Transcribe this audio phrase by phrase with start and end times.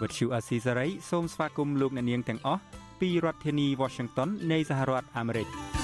[0.00, 2.60] ភាសាខ្មែរ Vuthu Azizi Serai សូមស្វាគមន៍លោកអ្នកនាងទាំងអស់
[3.00, 5.48] ពីរដ្ឋធានី Washington នៃសហរដ្ឋអាមេរិក។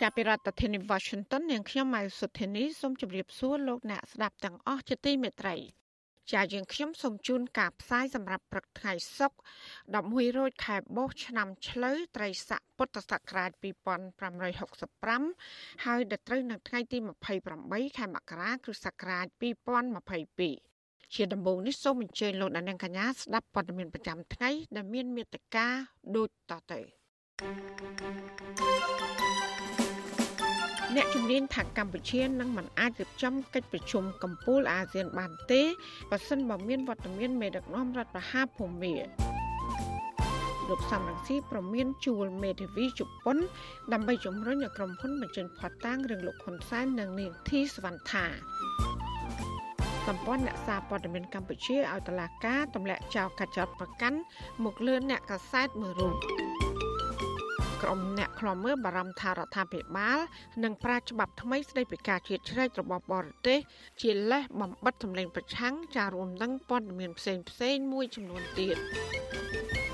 [0.00, 5.56] ចាប់ពីរដ្ឋធានី Washington នាងខ្ញុំម៉ៅសុធានីសូមជម្រាបសួរលោកអ្នកស្ដាប់ទាំងអស់ជាទីមេត្រី
[6.32, 9.38] ចាយើងខ្ញុំសូមជូនការផ្សាយសម្រាប់ព្រឹកថ្ងៃសុក្រ
[9.94, 13.50] 11រោចខែបុស្សឆ្នាំឆ្លូវត្រីស័កពុទ្ធសករាជ
[14.48, 16.98] 2565ហើយដល់ត្រូវនៅថ្ងៃទី
[17.48, 20.69] 28ខែមករាគ្រិស្តសករាជ2022
[21.14, 25.66] ជាដំបូងនេះសូមអញ្ជើញលោកអ្នកនាងកញ្ញាស្ដាប់ព័ត៌មានប្រចាំថ្ងៃដែលមានមេត្តា
[26.16, 26.80] ដូចតទៅ
[27.40, 29.00] thank you
[30.96, 35.62] អ្នកជំនាញថាកម្ពុជានឹងមិនអាចរៀបចំកិច្ចប្រជុំកំពូលអាស៊ានបានទេ
[36.10, 38.94] បើសិនបើមានវត្តមានមេដឹកនាំរដ្ឋប្រហារភូមា
[40.68, 43.36] លោកសំរងស៊ីប្រមានជួលមេធាវីជប៉ុន
[43.92, 48.26] ដើម្បីជំរុញឲ្យក្រុមហ៊ុនបញ្ចេញផតតាំងរឿងលោកហ៊ុនសែននិងនាងធីសវណ្ណថា
[50.10, 54.18] សម្ព័ន្ធអ្នកសារព័ត៌មានកម្ពុជាឲ្យតឡាការទម្លាក់ចោលកាត់ចោតប្រកាន់
[54.64, 56.14] មកលឿនអ្នកកសែតមួយរូប
[57.82, 60.18] ក្រុមអ្នកខ្លំមើលបារម្ភថារដ្ឋាភិបាល
[60.64, 63.58] នឹងប្រើច្បាប់ថ្មីស្តីពីការជ្រៀតជ្រែករបស់បរទេស
[64.02, 68.76] ជាលេសបំបិតសម្លេងប្រឆាំងចារួមនឹងព័ត៌មានផ្សេងផ្សេងមួយចំនួនទៀត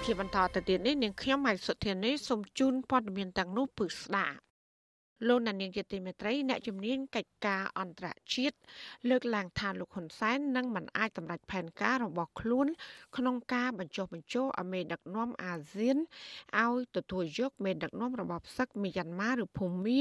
[0.05, 4.46] ជាបន្តទៅទៀតនេះនាងខ្ញុំហៃសុធានីសូមជូនព័ត៌មានទាំងនោះពឺស្ដាប់
[5.29, 8.57] លោកនានីជាទីមេត្រីអ្នកជំនាញកិច្ចការអន្តរជាតិ
[9.09, 12.67] លើកឡើងថាលោកហ៊ុនសែននឹងមិនអាចសម្រេចផែនការរបស់ខ្លួន
[13.17, 15.97] ក្នុងការបញ្ចុះបញ្ចូលឲ្យមេដឹកនាំអាស៊ាន
[16.63, 20.01] ឲ្យទទួលយកមេដឹកនាំរបបសឹកមីយ៉ាន់ម៉ាឬភូមា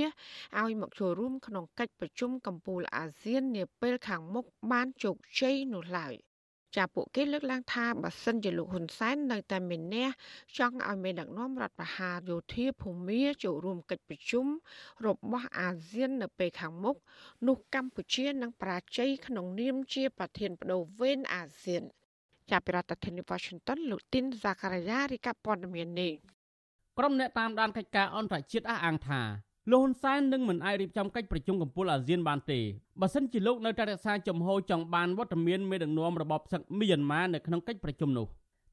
[0.59, 6.15] ឲ្យមកចូលរួមក្នុងកិច្ចប្រជុំកំពូលអាស៊ាននាពេលខាងមុខបានជោគជ័យនោះឡើយ។
[6.75, 10.11] ចាពួកគេលើកឡើងថាបើសិនជាលោកហ៊ុនសែននៅតែមានអ្នក
[10.57, 14.45] ចង់ឲ្យមេដឹកនាំរដ្ឋប្រហារយោធាភូមាចូលរួមកិច្ចប្រជុំ
[15.05, 16.95] របស់អាស៊ាននៅពេលខាងមុខ
[17.47, 21.83] នោះកម្ពុជានឹងប្រាជ័យក្នុងនាមជាប្រធានបដូវវេនអាស៊ាន
[22.51, 26.13] ចាប់ពីរដ្ឋធានី Washington លោកទីនសាការីយ៉ារីកាព័ត៌មាននេះ
[26.97, 29.21] ក្រុមអ្នកតាមដានកិច្ចការអន្តរជាតិអះអាងថា
[29.71, 32.59] លោកហ៊ុនសែននឹងមិនអាចរៀបចំកិច្ចប្រជុំកំពូលអាស៊ានបានទេ
[33.01, 38.27] បើសិនជាលោកនៅតែរក្សាចំហចង់បានវត្តមានមេដឹកនាំរបបសឹកមីយ៉ាន់ម៉ានៅក្នុងកិច្ចប្រជុំនោះ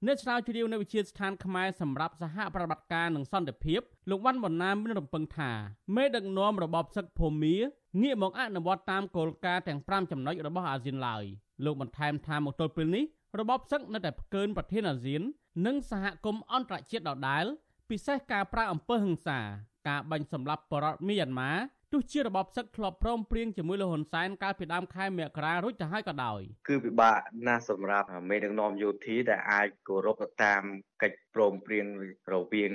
[0.07, 3.81] អ្នកស្រាវជ្រាវនៅវិទ្យាស្ថានខ្មែរសម្រាប់សហប្រតិបត្តិការនិងសន្តិភាព
[4.11, 5.51] លោកវ៉ាន់បនណាមានរំពឹងថា
[5.97, 7.57] មេដឹកនាំរបបសឹកភូមា
[8.03, 11.25] ងាកមកអនុវត្តតាមគោលការណ៍ទាំង5ចំណុចរបស់អាស៊ានឡើយ
[11.65, 13.05] លោកបន្ថែមថាមកទល់ពេលនេះ
[13.41, 15.23] របបសឹកនៅតែផ្កើនប្រធានអាស៊ាន
[15.67, 17.45] និងសហគមន៍អន្តរជាតិដដែល
[17.91, 19.41] ពិសេសការប្រើអំពើហិង្សា
[19.89, 21.51] ការបាញ់សម្លាប់បរតមីយ៉ាន់ម៉ា
[21.93, 30.63] ទោះជារបបសឹកធ្លាប់ព្រមព្រៀងជាមួយលោកហ៊ុនសែនកាលពីដើមខែមករារួចទៅហើយក៏ដោយគឺពិបាកណាស់សម្រាប់មេដឹកនាំយោធាដែលអាចគោរពទៅតាម
[31.03, 31.87] កិច្ចព្រមព្រៀង
[32.33, 32.73] រវាង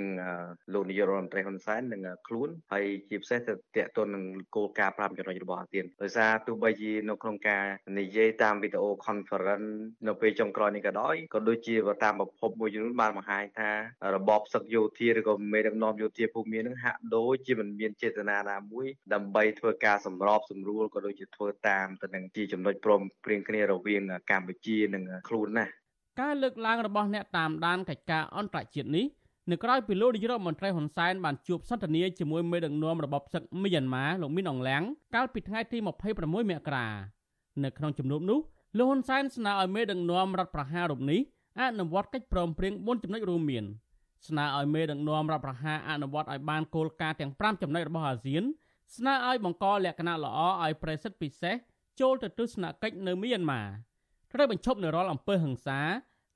[0.73, 4.23] លោកនាយករដ្ឋមន្ត្រីហ៊ុនសែននិងខ្លួនហើយជាពិសេសទៅតេតទៅនឹង
[4.55, 7.63] គោលការណ៍5ចំណុចរបស់អាស៊ានដោយសារទោះបីជានៅក្នុងការ
[7.99, 9.69] និយាយតាមវីដេអូ conference
[10.07, 13.71] នៅពេលចុងក្រោយនេះក៏ដោយក៏ដូចជាតាមប្រភពមួយចំនួនបានបង្ហាញថា
[14.15, 24.01] របបសឹកយោធាឬក៏មេដឹកនាំយោធាភូមិមាននឹងហាក់ដូចជាមិនមានចេតនាណាមួយដើម្បីធ្វើការសម្របសម្រួលក៏ដូចជាធ្វើតាមទៅនឹងជាចំណុចព្រមព្រៀងគ្នារវាង
[24.31, 25.65] កម្ពុជានិងខ្លួនណា
[26.21, 29.05] ការលើកឡើងរបស់អ្នកតាមដានកិច្ចការអន្តរជាតិនេះ
[29.51, 34.83] នៅក្រៅពីលោកនាយរដ្ឋមន្ត្រីហ៊ុនសែនបានជួបសន្ទនាជាមួយមេដឹកនាំរបបសឹកមីយ៉ាន់ម៉ាលោកមីនអងឡាំង
[35.15, 36.87] កាលពីថ្ងៃទី26មករា
[37.63, 38.39] នៅក្នុងជំនួបនោះ
[38.77, 41.19] លោកហ៊ុនសែនស្នើឲ្យមេដឹកនាំរដ្ឋប្រហាររូបនេះ
[41.61, 43.65] អនុវត្តកិច្ចព្រមព្រៀង4ចំណុចរួមមាន
[44.27, 48.43] ស្នើឲ្យមេដឹកនាំរដ្ឋប្រហារអនុវត្តឲ្យបានគោលការណ៍ទាំង5ចំណុចរបស់អាស៊ាន
[48.95, 51.55] ស្នើឲ្យបង្កលក្ខណៈល្អឲ្យប្រេសិតពិសេស
[51.99, 53.61] ចូលទៅទស្សនកិច្ចនៅមីយ៉ាន់ម៉ា
[54.33, 55.79] ត្រូវបញ្ឈប់នៅរាល់អំពើហិង្សា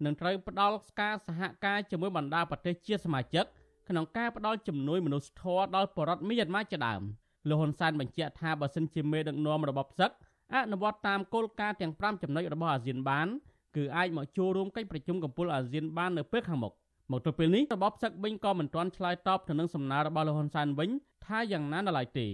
[0.06, 3.46] និងត្រូវផ្ដល់ការសហការជាមួយបណ្ដាប្រទេសជាសមាជិក
[3.90, 7.02] ក្នុងការផ្ដល់ជំនួយមនុស្សធម៌ដល់ប្រជារដ្ឋមីយ៉ាន់ម៉ាជាដើម
[7.50, 10.12] លោកហ៊ុនសែនបញ្ជាក់ថាបើសិនជាមេដឹកនាំរបបសឹក
[10.56, 13.28] អនុវត្តតាមគោលការណ៍ទាំង5ចំណុចរបស់អាស៊ានបាន
[13.76, 16.74] គឺអាចមកចូលរួមកិច្ចប្រជុំកំពូលអាស៊ានបាននៅពេលខាងមុខ
[17.12, 20.90] មកទល់ពេលនេះរបបសឹកវិញក៏មិនទាន់ឆ្លើយតបទៅនឹងសំណើរបស់លោកហ៊ុនសែនវិញ
[21.26, 22.28] ថាយ៉ាងណានៅឡើយទេ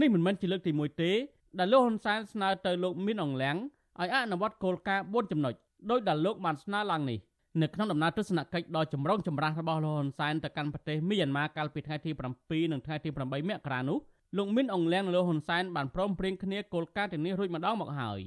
[0.00, 1.10] នេះមិនមែនជាលើកទី1ទេ
[1.58, 3.56] ដែលលោកហ៊ុនសែនស្នើទៅលោកមីនអងលៀង
[4.00, 5.54] ឲ្យអនុវត្តគោលការណ៍4ចំណុច
[5.90, 7.18] ដោយដែលលោកបានស្នើឡើងនេះ
[7.62, 12.10] នៅក្នុងដំណើរទស្សនកិច្ចដ៏ចម្រុងចម្រាស់របស់លោកហ៊ុនសែនទៅកាន់ប្រទេសមីយ៉ាន់ម៉ាកាលពីថ្ងៃទី
[12.40, 13.98] 7និងថ្ងៃទី8មករានោះ
[14.36, 18.20] លោកមីនអងលៀងនិងលោកហ៊ុនសែនបានព្រមព្រៀងគ្នាគោលការណ៍ទាំងនេះរួចម្ដងមកហើយ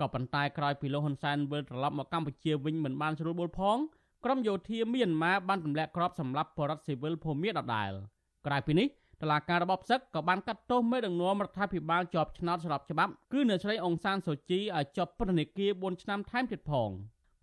[0.00, 3.78] ក៏ប៉ុន្តែក្រោយពីលោកហ៊ុនសែនវិលត្រឡប់មកកម្ពុជាវិញមិនបានស្រួលបួលផង
[4.24, 7.92] ក្រុមយោធាមីយ៉ាន់ម៉ាបានទម្លាក់គ្រាប់សម្លាប់បរដ្ឋស៊ីវិលភូមាដដែល
[8.46, 8.86] ក្រៅពីនេះ
[9.22, 16.90] តឡាការរបបសឹកក៏បានកាត់ទោសមេដឹកនាំរដ្ឋាភិបាលជាប់ឆ្នោតស្របច្បាប់គឺអ្នកស្រីអង្សានសូជីឲ្យជាប់ពន្ធនាគារ4ឆ្នាំថែមទៀតផង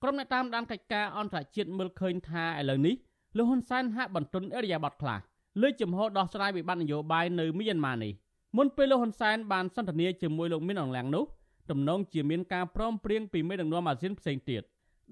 [0.02, 2.96] ក្រុមអ្នកតាមដានកិច្ចការអន្តរជាតិមើលឃើញថាឥឡូវនេះ
[3.38, 5.20] លោកហ៊ុនសែនហាក់បន្ទន់អេរយាប័តខ្លះ
[5.62, 8.14] លើចំហដោះស្រាយវិបត្តិនយោបាយនៅមីយ៉ាន់ម៉ានេះ
[8.58, 11.26] មុនពេលលោកហ៊ុនសែនបានសន្ទនាជាមួយលោកមីនអងឡាំងនោះ
[11.70, 14.62] ទំនងជាមានការព្រមព្រៀងពីមេដឹកនាំអាស៊ានផ្សេងទៀត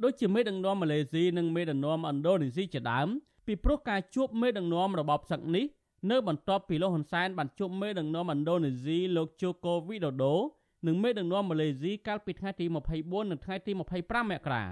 [0.03, 3.07] ដូចជាមេដឹកនាំម៉ាឡេស៊ីនិងមេដឹកនាំឥណ្ឌូនេស៊ីជាដើម
[3.45, 5.65] ពីព្រោះការជួបមេដឹកនាំរបបសឹកនេះ
[6.07, 10.35] នៅបន្ទាប់ពីលោកហ៊ុនសែនបានជួបមេដឹកនាំឥណ្ឌូនេស៊ីលោកជូកូវីដូដូ
[10.87, 12.65] និងមេដឹកនាំម៉ាឡេស៊ីកាលពីថ្ងៃទី
[12.97, 14.63] 24និងថ្ងៃទី25មករា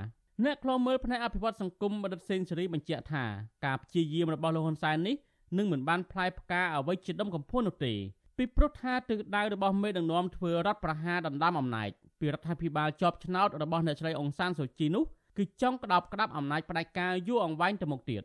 [0.44, 3.24] អ្នកខ្លោមើលផ្នែកអភិវឌ្ឍសង្គមបណ្ឌិតសេនស៊ូរីបញ្ជាក់ថា
[3.66, 5.16] ការព្យាយាមរបស់លោកហ៊ុនសែននេះ
[5.58, 7.94] នឹងមិនបានផ្លែផ្កាអ្វីជាដុំកំភួននោះទេ
[8.38, 11.90] ពីព្រោះថាទិសដៅរបស់មេដឹកនាំធ្វើរដ្ឋប្រហារដណ្ដើមអំណាច
[12.20, 15.04] ពីរដ្ឋាភិបាលជាប់ឆ្នោតរបស់អ្នកស្រីអង្សានសូជីនោះ
[15.38, 18.24] គឺចង់ក្តោបក្តាប់អំណាចផ្ដាច់ការយូរអង្វែងទៅមុខទៀត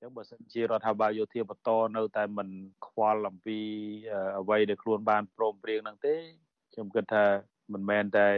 [0.00, 2.48] ចឹងបើសិនជារដ្ឋាភិបាលយោធាបន្តនៅតែមិន
[2.86, 3.58] ខ្វល់អំពី
[4.38, 6.14] អ្វីដែលខ្លួនបានព្រមព្រៀងនឹងទេ
[6.72, 7.24] ខ្ញុំគិតថា
[7.72, 8.28] មិនមែនតែ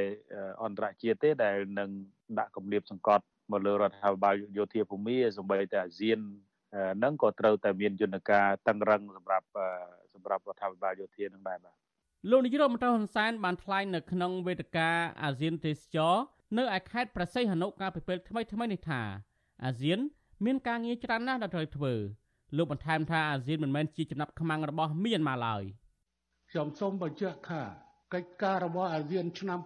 [0.65, 1.91] អន្តរជាតិទេដែលនឹង
[2.39, 6.19] ដាក់គម្រាមសង្កត់មកលើរដ្ឋាភិបាលយោធាភូមិសម្បីតែអាស៊ាន
[7.05, 9.47] នឹងក៏ត្រូវតែមានយន្តការតឹងរឹងសម្រាប់
[10.15, 11.75] សម្រាប់រដ្ឋាភិបាលយោធានឹងដែរបាទ
[12.31, 14.89] លោកនាយរដ្ឋមន្ត្រីហ៊ុនសែនបានថ្លែងនៅក្នុងវេទិកា
[15.23, 16.15] អាស៊ានទេសចរ
[16.59, 19.01] នៅឯខេត្តប្រស័យហនុកាលពីពេលថ្មីថ្មីនេះថា
[19.65, 20.01] អាស៊ាន
[20.45, 21.95] មានការងារច្រើនណាស់ដែលត្រូវធ្វើ
[22.57, 25.63] លោកបន្ថែមថាអាស៊ានមិនមែនជាចំណាប់ខ្មាំងរបស់មីយ៉ាន់ម៉ាឡើយ
[26.51, 27.63] ខ្ញុំសូមបញ្ជាក់ថា
[28.15, 29.59] កិច្ចការរបស់អាស៊ានឆ្នាំ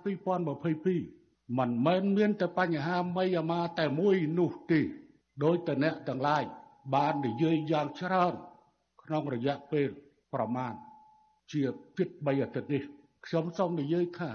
[0.75, 4.81] 2022មិនមែនមានតែបញ្ហាមីយ៉ាន់ម៉ាតែមួយនោះទេ
[5.45, 6.45] ដោយតអ្នកទាំងឡាយ
[6.95, 8.35] បាននិយាយយ៉ាងច្រើន
[9.03, 9.89] ក្នុងរយៈពេល
[10.35, 10.75] ប្រមាណ
[11.53, 11.63] ជា
[11.99, 12.83] ជិត3អាទិត្យនេះ
[13.27, 14.31] ខ្ញុំសូមនិយាយថា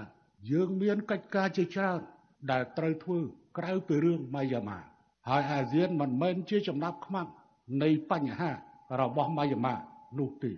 [0.50, 2.00] យើងមានកិច្ចការជាច្រើន
[2.50, 3.18] ដែលត្រូវធ្វើ
[3.58, 4.91] ក្រៅពីរឿងម៉ៃយ៉ាម៉ា
[5.28, 7.28] ហើយអាស៊ានមិនមែនជាចំណាប់ខ្មាំង
[7.82, 8.50] នៃបញ្ហា
[9.00, 9.74] របស់ម៉ៃយ៉ាម៉ា
[10.18, 10.52] នោះទេ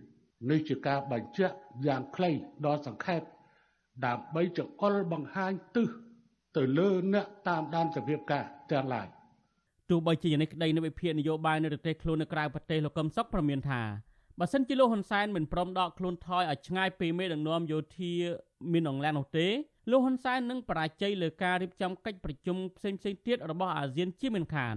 [0.51, 1.55] នេះជាការបញ្ជាក់
[1.87, 2.31] យ៉ាងខ្លី
[2.65, 3.23] ដ៏សង្ខេប
[4.07, 5.89] ដើម្បីចង្អុលបង្ហាញទិស
[6.57, 9.09] ទៅលើអ្នកតាមដានសភាពការទាំងឡាយ
[9.91, 13.83] ទោះបីជាយ៉ាងនេះក្តីនៅវិភាគនយោបាយនៅប្រទេសខ្លួននៅក្រៅប្រទេសលោកកឹមសុខប្រមានថា
[14.41, 18.13] បើសិនជាលោកហ៊ុនសែនមិនព្រមដកខ្លួនថយឲ្យឆ្ងាយពីមេដឹកនាំយោធា
[18.73, 19.47] មានអង្លាននោះទេ
[19.91, 24.77] លោកហ៊ុនសែននឹងបរាជ័យលើការរៀបចំកិច្ចប្រជុំផ្សេងៗទៀតរបស់អាស៊ានជាមិនខាន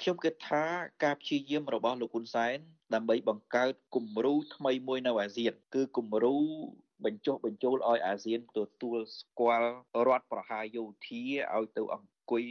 [0.00, 0.64] ខ្ញុំគិតថា
[1.04, 2.56] ការព្យាយាមរបស់លោកហ៊ុនសែន
[2.94, 6.36] ដើម្បីបង្កើតគំរូថ្មីមួយនៅអាស៊ាន គឺគំរូ
[7.04, 9.70] បញ្ចុះបញ្ចូលឲ្យអាស៊ានទទួលស្គាល់
[10.06, 11.22] រដ្ឋប្រហារយោធា
[11.56, 12.44] ឲ្យទៅអង្គុ យ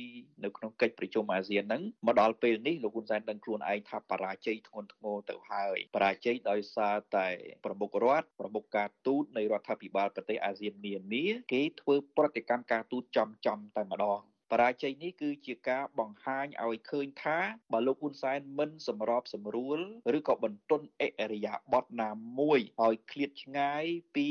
[0.44, 7.27] នៅក្នុងកិច្ចប្រជុំអាស៊ានហ្នឹងមកដល់ពេលនេះលោកហ៊ុនសែនដឹងខ្លួនឯងថាបរាជ័យធ្ងន់ធ្ងរទៅហើយបរាជ័យដោយសារតែ
[7.65, 14.21] ប្រមុខរដ្ឋប្រមុខការទូតនៃរដ្ឋាភិបាលប្រទេសអាស៊ាននានាគេធ្វើប្រតិកម្មការទូតចំចំតែម្ដង
[14.51, 17.38] បរាជ័យនេះគឺជាការបង្ហាញឲ្យឃើញថា
[17.71, 19.79] បើលោកហ៊ុនសែនមិនសម្របសម្រួល
[20.17, 22.09] ឬក៏បន្ទន់អិរិយាបថណា
[22.39, 23.83] មួយឲ្យឃ្លាតឆ្ងាយ
[24.15, 24.29] ពី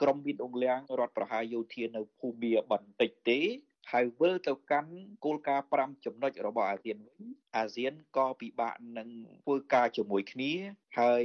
[0.00, 3.40] ក្រមវិនអងលៀងរដ្ឋប្រហារយោធានៅភូមាបន្តិចទេ
[3.92, 4.92] ហើយវិលទៅកាន់
[5.24, 7.22] គោលការណ៍5ចំណុចរបស់អាស៊ានវិញ
[7.56, 9.08] អាស៊ានក៏ពិបាកនឹង
[9.44, 10.52] ធ្វើការជាមួយគ្នា
[11.00, 11.24] ហើយ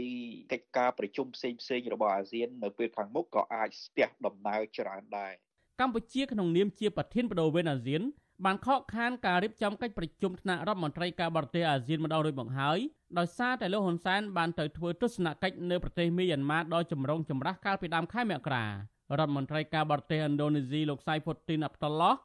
[0.51, 5.33] កិច្ចការប្រជុំផ្សេងផ្សេងរបស់អាស៊ាននៅពេលខាងមុខក៏អាចស្ទះដំណើរច្រើនដែរ
[5.81, 8.03] កម្ពុជាក្នុងនាមជាប្រធានបដូវវេនអាស៊ាន
[8.45, 12.79] បានខកខានការរៀបចំកិច្ចប្រជុំថ្នាក់រដ្ឋមន្ត្រីការបរទេសអាស៊ានម្ដងរួចមកហើយ
[13.17, 18.71] ដោយសារតែលោកហ៊ុនសែនបានទៅធ្វើទស្សនកិច្ចនៅប្រទេសមីយ៉ាន់ម៉ាដ៏ចម្រុងចម្រាស់កាលពីដើមខែមករារ
[19.19, 22.15] ដ្ឋមន្ត្រីការបរទេសឥណ្ឌូនេស៊ីលោកសៃផុតទីនអាប់តុលឡោះ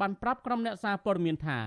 [0.00, 1.58] បានប្រាប់ក្រុមអ្នកសារព័ត៌មានថា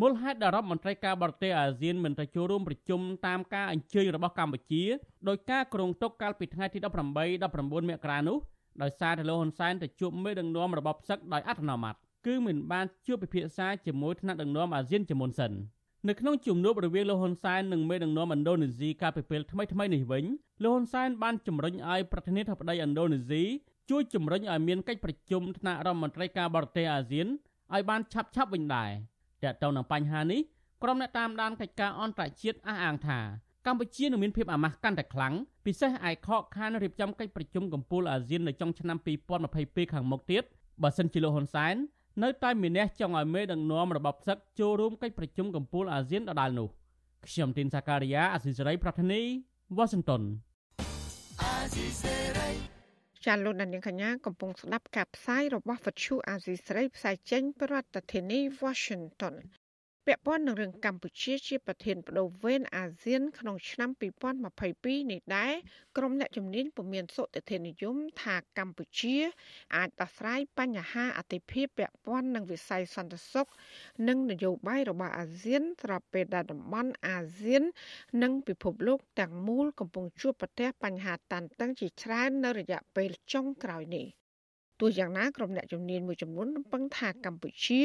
[0.00, 4.82] មូលហេតុដែលរដ្ឋមន្ត្រីការបរទេសអាស៊ានមិនទៅចូលរួមប្រជុំតាមការអញ្ជើញរបស់កម្ពុជា
[5.28, 8.38] ដោយការគ្រងទុកកាលពីថ្ងៃទី18 19មករានោះ
[8.82, 11.94] ដោយសារតែលោកហ៊ុនសែនទៅជួបមេដឹកនាំរបបសឹកដោយអត្តនោម័ត
[12.26, 15.52] គឺមិនបានជួបពិភាក្សាជាមួយថ្នាក់ដឹកនាំអាស៊ានជាមុនសិន
[16.08, 20.24] នៅក្នុងជំនួបរវាងលោកហ៊ុនសែននិងមេដឹកនាំឥណ្ឌូនេស៊ីកាលពីពេលថ្មីៗនេះវិញ
[20.62, 23.42] លោកហ៊ុនសែនបានជំរុញឲ្យប្រធានាធិបតីឥណ្ឌូនេស៊ី
[23.90, 27.26] ជួយជំរុញឲ្យមានកិច្ចប្រជុំថ្នាក់រដ្ឋមន្ត្រីការបរទេសអាស៊ាន
[27.74, 28.90] ឲ្យបានឆាប់ឆាប់វិញដែរ
[29.42, 30.40] តែទៅនឹងបញ្ហានេះ
[30.82, 33.18] ក្រុមអ្នកតាមដានកិច្ចការអន្តរជាតិអះអាងថា
[33.66, 35.34] កម្ពុជានឹងមានភាពអាម៉ាស់កាន់តែខ្លាំង
[35.66, 38.96] ពិសេសឯខកខានរៀបចំកិច្ចប្រជុំកំពូលអាស៊ាននៅចុងឆ្នាំ
[39.46, 40.44] 2022ខាងមុខទៀត
[40.82, 41.74] បើសិនជាលោកហ៊ុនសែន
[42.22, 46.68] នៅតែមានអ្នកចង់ឲ្យមេដឹកនាំរបបផ្សឹកចូលរួមកិច្ចប្រជុំកំពូលអាស៊ានដដែលនោះ
[47.26, 49.20] ខ្ញុំទីនសាការីយ៉ាអសិសរីប្រធានី
[49.76, 50.22] វ៉ាស៊ីនតោន
[51.42, 52.75] អាស៊ីសេរី
[53.26, 59.34] ចាលោកដានៀងកញ្ញាកំពុងស្ដាប់ការផ្សាយរបស់វិទ្យុអាស៊ីស្រីផ្សាយចេញពីរដ្ឋធានី Washington
[60.06, 63.90] ពាក់ព័ន្ធនឹងរឿងកម្ពុជាជាប្រធានបដូវវេនអាស៊ាន ក្នុងឆ្នាំ
[64.50, 65.52] 2022នេះដែរ
[65.96, 69.16] ក្រុមអ្នកជំនាញពុំមានសុតិធិនិយមថាកម្ពុជា
[69.76, 73.46] អាចដោះស្រាយបញ្ហាអតិភិបពាក់ព័ន្ធនឹងវិស័យសន្តិសុខ
[74.08, 77.62] និងនយោបាយរបស់អាស៊ានស្របពេលដែលតំបន់អាស៊ាន
[78.22, 84.06] និងពិភពលោកទាំងមូលកំពុងជួបប្រទះបញ្ហាតានតឹងជាច្រើននៅរយៈពេលចុងក្រោយនេះ
[84.80, 87.82] ទោះយ៉ាងណាក្រុមអ្នកជំនាញមួយចំនួនរំពឹងថាកម្ពុជា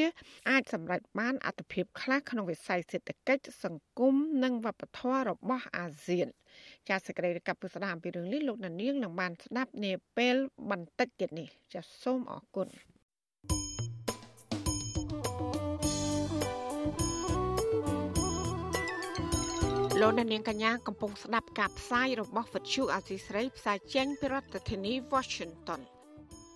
[0.49, 6.27] អាចសម្រេចបានអត្ថប្រយោជន៍ខ្លះក្នុងវិស័យសេដ្ឋកិច្ចសង្គមនិងវប្បធម៌របស់អាស៊ាន
[6.89, 10.35] ចាសសេចក្តីរាយការណ៍ពីស្ដាមពីរឿងនេះលោកណានៀងនឹងបានស្ដាប់នាពេល
[10.69, 12.69] បន្តិចទៀតនេះចាសសូមអរគុណ
[20.01, 25.81] លោកនាងកញ្ញាកំពុងស្ដាប់ការផ្សាយរបស់វិទ្យុអាស៊ីស្រីផ្សាយចេញពីរដ្ឋធានី Washington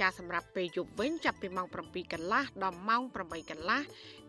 [0.00, 3.80] ចាសម្រាប់ពេលយប់វិញចាប់ពីម៉ោង7កន្លះដល់ម៉ោង8កន្លះ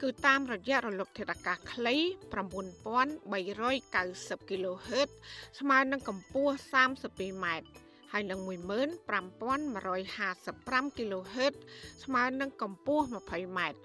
[0.02, 1.96] គឺតាមរយៈរលកធាតុអាកាសខ្លី
[2.34, 5.10] 9390 kHz
[5.60, 6.54] ស្មើនឹងកម្ពស់
[6.98, 7.68] 32ម៉ែត្រ
[8.12, 11.54] ហើយនឹង15155 kHz
[12.04, 13.78] ស្មើនឹងកម្ពស់20ម៉ែត្រ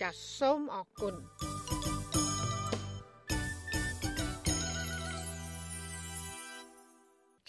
[0.00, 1.14] ចាសសូមអរគុណ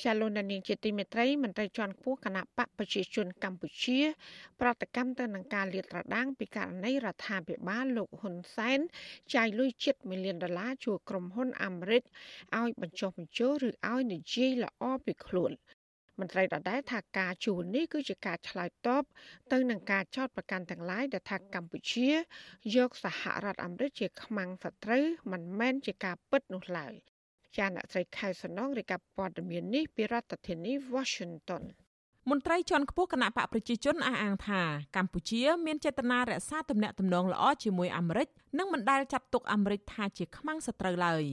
[0.03, 4.00] ចាលោកនាងជាទីមេត្រីមន្ត្រីជាន់ខ្ពស់គណៈបកប្រជាជនកម្ពុជា
[4.62, 8.79] ប្រតិកម្មទៅនឹងការលាតត្រដាងពីករណីរដ្ឋាភិបាលលោកហ៊ុនសែន
[9.36, 12.03] ចាយលុយជិត1លានដុល្លារជួក្រុមហ៊ុនអាមេរិក
[12.58, 15.51] ឲ្យបញ្ចុះបញ្ចូលឬឲ្យនិយាយល្អពីខ្លួន
[16.20, 19.03] មន្ត្រីដដែលថាការជួលនេះគឺជាការឆ្លើយតប
[19.51, 22.10] ទៅនឹងការចោទប្រកាន់ទាំងឡាយដែលថាកម្ពុជា
[22.75, 26.96] យកសហរដ្ឋអាមេរិកជាខ្មាំងសត្រូវមិនមែនជាការពិតនោះឡើយ
[27.58, 31.63] ចាអ្នកស្រីខែសំណងរាយការណ៍ព័ត៌មាននេះពីរដ្ឋធានី Washington
[32.29, 34.62] មន្ត្រីជាន់ខ្ពស់គណៈបកប្រជាជនអះអាងថា
[34.96, 38.27] កម្ពុជាមានចេតនារក្សាទំនាក់ទំនងល្អជាមួយអាមេរិក
[38.58, 41.24] និងមិនដែលចាត់ទុកអាមេរិកថាជាខ្មាំងសត្រូវឡើយ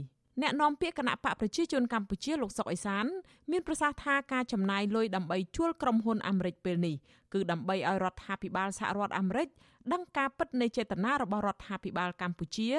[0.43, 3.07] អ្នកនាំពាក្យគណៈបកប្រជាជនកម្ពុជាលោកសុកអេសាន
[3.51, 6.95] មានប្រសាសន៍ថាការចំណាយលុយដើម្បីជួលក្រុមហ៊ុនអាមេរិកពេលនេះ
[7.33, 9.49] គឺដើម្បីឲ្យរដ្ឋាភិបាលសហរដ្ឋអាមេរិក
[9.93, 12.71] ដឹងការពិតនៃចេតនារបស់រដ្ឋាភិបាលកម្ពុជា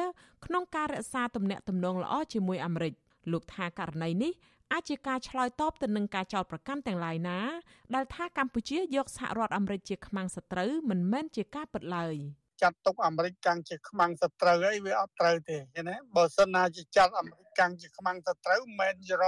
[0.45, 2.93] ក្នុងការរក្សាទំនាក់ទំនងល្អជាមួយអាមេរិក
[3.31, 4.33] លោកថាករណីនេះ
[4.73, 7.39] អាចជាការឆ្លើយតបទៅនឹងការចោទប្រកាន់ទាំងឡាយណា
[7.95, 12.15] ដែលថាកម្ពុជាយកសហរដ្ឋអាមេរិកជាខ្មាំងសត្រូវមិនមែនជាការពិតឡើយ។
[12.61, 19.23] ចាត់ទុកអាមេរិកកាំងជាខ្មាំងសត្រូវអីវាអត់ត្រូវទេឃើញទេបើសិនណាជាចាត់អាមេរិកកាំងជាខ្មាំងសត្រូវមិនមែនយក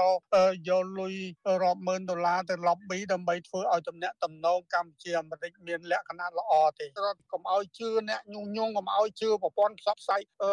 [0.69, 1.15] យកលុយ
[1.63, 10.51] រាប់ម៉ឺនដុល្លារទៅ lobby ដើម្បីធ្វើឲ្យទំនាក់ទំនងកម្ពុជាអាមេរិកមានលក្ខណៈល្អទេរដ្ឋកុំឲ្យជឿអ្នកញុះញង់កុំឲ្យជឿប្រព័ន្ធផ្សព្វផ្សាយអឺ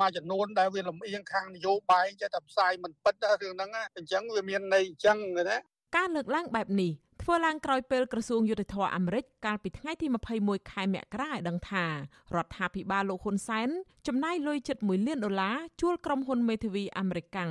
[0.00, 5.16] មួយចំនួនដែលវាលំអៀងខាងនយោបាយចេះតែផ្សាយមិនពិតរឿងហ្នឹងអញ្ចឹងវាមានន័យអញ្ចឹង
[5.50, 5.58] ណា
[5.96, 6.92] ការលើកឡើងបែបនេះ
[7.30, 10.06] ធ្វើឡើងក្រោយពេលក្រសួងយុទ្ធភ័ពអាមេរិកកាលពីថ្ងៃទី
[10.38, 13.68] 21ខែមករាឲ្យដឹងថារដ្ឋាភិបាលលោកហ៊ុនសែន
[14.06, 17.50] ចំណាយលុយជិត1លានដុល្លារជួលក្រុមហ៊ុនមេធាវីអាមេរិកកាំង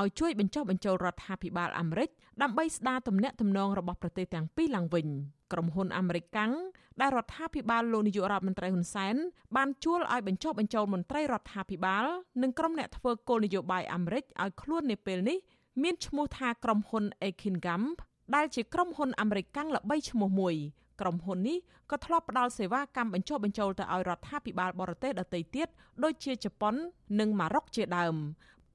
[0.00, 2.08] ឲ្យជួយបញ្ចុះបញ្ចូលរដ្ឋាភិបាលអាមេរិក
[2.42, 5.06] ដើម្បីស្ដារទំនាក់ទំនងរបស់ប្រទេសទាំងពីរឡើងវិញ
[5.52, 6.52] ក្រុមហ៊ុនអាមេរិកកាំង
[7.00, 9.14] ដែលរដ្ឋាភិបាលលោកនាយករដ្ឋមន្ត្រីហ៊ុនសែន
[9.56, 12.04] បានជួលឲ្យបញ្ចុះបញ្ចូលមន្ត្រីរដ្ឋាភិបាល
[12.42, 15.38] និងក្រុមអ្នកធ្វើគោលនយោបាយអាមេរិកឲ្យខ្លួននាពេលនេះ
[15.82, 17.96] មានឈ្មោះថាក្រុមហ៊ុន Akin Gump
[18.34, 20.54] ដែលជាក្រុមហ៊ុនអាមេរិកកាំងល្បីឈ្មោះមួយ
[21.00, 21.58] ក្រុមហ៊ុននេះ
[21.90, 25.68] ក៏ធ្លាប់ផ្ដល់សេវាកម្មបញ្ចុះបញ្ចូលទៅឲ្យរដ្ឋាភិបាលបរទេសដទៃទៀត
[26.04, 26.74] ដូចជាជប៉ុន
[27.20, 28.16] និងម៉ារ៉ុកជាដើម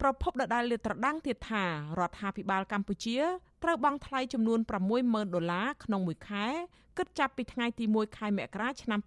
[0.01, 1.63] ប្រពន្ធដដែលលាតត្រដាងទៀតថា
[1.99, 3.17] រដ្ឋាភិបាលកម្ពុជា
[3.63, 4.59] ត្រូវបង់ថ្លៃចំនួន
[4.97, 6.45] 60000ដុល្លារក្នុងមួយខែ
[6.97, 8.99] គិតចាប់ពីថ្ងៃទី1ខែមករាឆ្នាំ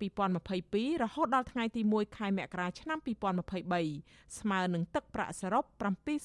[0.48, 2.98] 2022រហូតដល់ថ្ងៃទី1ខែមករាឆ្នាំ
[3.66, 5.64] 2023ស្មើនឹងទឹកប្រាក់សរុប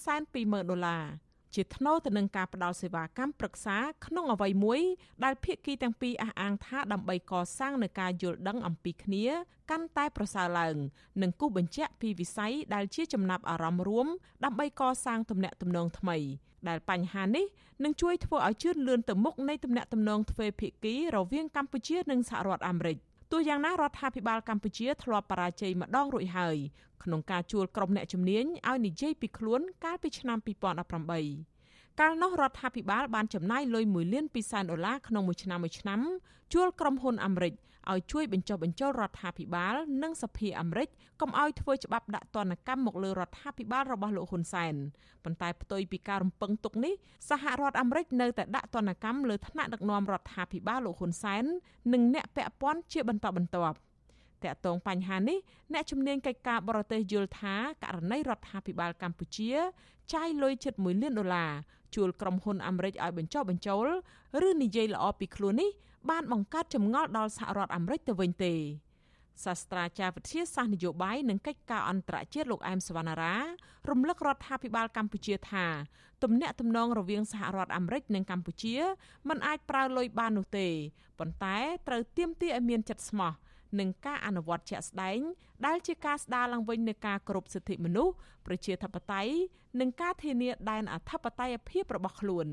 [0.06, 4.82] 720,000ដុល្លារ ជាថ្នូរទៅនឹងការផ្ដល់សេវាកម្មប្រឹក្សាក្នុងអវ័យមួយ
[5.24, 9.26] ដែលភាគីទាំងពីរអះអាងថាដើម្បីកសាងនូវការយល់ដឹងអំពីគ្នា
[9.72, 10.76] កាន់តែប្រសើរឡើង
[11.22, 14.08] និងគូសបញ្ជាក់ពីវិស័យដែលជាចំណាប់អារម្មណ៍រួម
[14.44, 16.18] ដើម្បីកសាងទំនាក់ទំនងថ្មី
[16.68, 17.46] ដែលបញ្ហានេះ
[17.84, 22.98] នឹងជួយធ្វើឲ្យជឿនលឿនទៅមុខនៃទំនាក់ទំនងទ្វេភាគីរវាងកម្ពុជានិងសហរដ្ឋអាមេរិក
[23.32, 26.58] ទោះយ៉ាងណារដ្ឋាភិបាលកម្ពុជាធ្លាប់បរាជ័យម្ដងរួចហើយ
[27.04, 36.02] ក្នុងការជួលក្រុមអ្នកជំនាញឲ្យនិយាយពីខ្លួនកាលពីឆ្នាំ2018កាលនោះរដ្ឋាភិបាលបានចំណាយលុយ1លាន2សែនដុល្លារក្នុងមួយឆ្នាំមួយឆ្នាំ
[36.54, 37.54] ជួលក្រុមហ៊ុនអាមេរិក
[37.92, 40.88] ឲ្យជួយបញ្ចុះបញ្ចូលរដ្ឋាភិបាល និងសភាអាមេរិក
[41.22, 44.74] កុំឲ្យធ្វើច្បាប់ដាក់ទណ្ឌកម្មមកលើរដ្ឋាភិបាលរបស់លោកហ៊ុនសែន
[45.24, 46.94] ប៉ុន្តែផ្ទុយពីការរំពឹងទុកនេះ
[47.30, 51.44] សហរដ្ឋអាមេរិកនៅតែដាក់ទណ្ឌកម្មលើថ្នាក់ដឹកនាំរដ្ឋាភិបាលលោកហ៊ុនសែន
[51.94, 53.78] និងអ្នកពាក់ព័ន្ធជាបន្តបន្ទាប់
[54.46, 55.38] តកតងបញ្ហានេះ
[55.74, 59.52] អ្នកជំនាញកិច្ចការបរទេសយល់ថាករណីរដ្ឋាភិបាលកម្ពុជា
[60.14, 61.52] ចាយលុយជិត1លានដុល្លារ
[61.96, 63.88] ជួលក្រុមហ៊ុនអាមេរិកឲ្យបញ្ចុះបញ្ចូល
[64.48, 65.70] ឬនិយាយល្អពីខ្លួននេះ
[66.10, 68.54] បានបង្កើតចម្ងល់ដល់សហរដ្ឋអាមេរិកទៅវិញទេ
[69.46, 73.36] សាស្ត្រាចារ្យវិទ្យាសាស្ត្រនយោបាយនិងកិច្ចការអន្តរជាតិលោកអែមសវណ្ណារា
[73.90, 75.66] រំលឹករដ្ឋាភិបាលកម្ពុជាថា
[76.24, 78.76] ទំនាក់ទំនងរវាងសហរដ្ឋអាមេរិកនិងកម្ពុជា
[79.30, 80.68] មិនអាចប្រើលុយបាននោះទេ
[81.20, 83.32] ប៉ុន្តែត្រូវទាមទារឲ្យមានចិត្តស្មោះ
[83.80, 85.20] និងការអនុវត្តជាក់ស្ដែង
[85.66, 88.14] ដែលជាការស្ដារឡើងវិញនៃការគោរពសិទ្ធិមនុស្ស
[88.46, 89.34] ប្រជាធិបតេយ្យ
[89.80, 92.48] និងការធានាដែនអធិបតេយ្យភាពរបស់ខ្លួន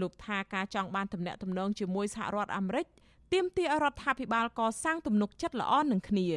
[0.00, 2.86] លោកថាការចង់បានទំនាក់ទំនងជាមួយសហរដ្ឋអាមេរិក
[3.32, 6.28] ទាមទារឲ្យរដ្ឋាភិបាលកសាងទំនុកចិត្តល្អនឹងគ្នា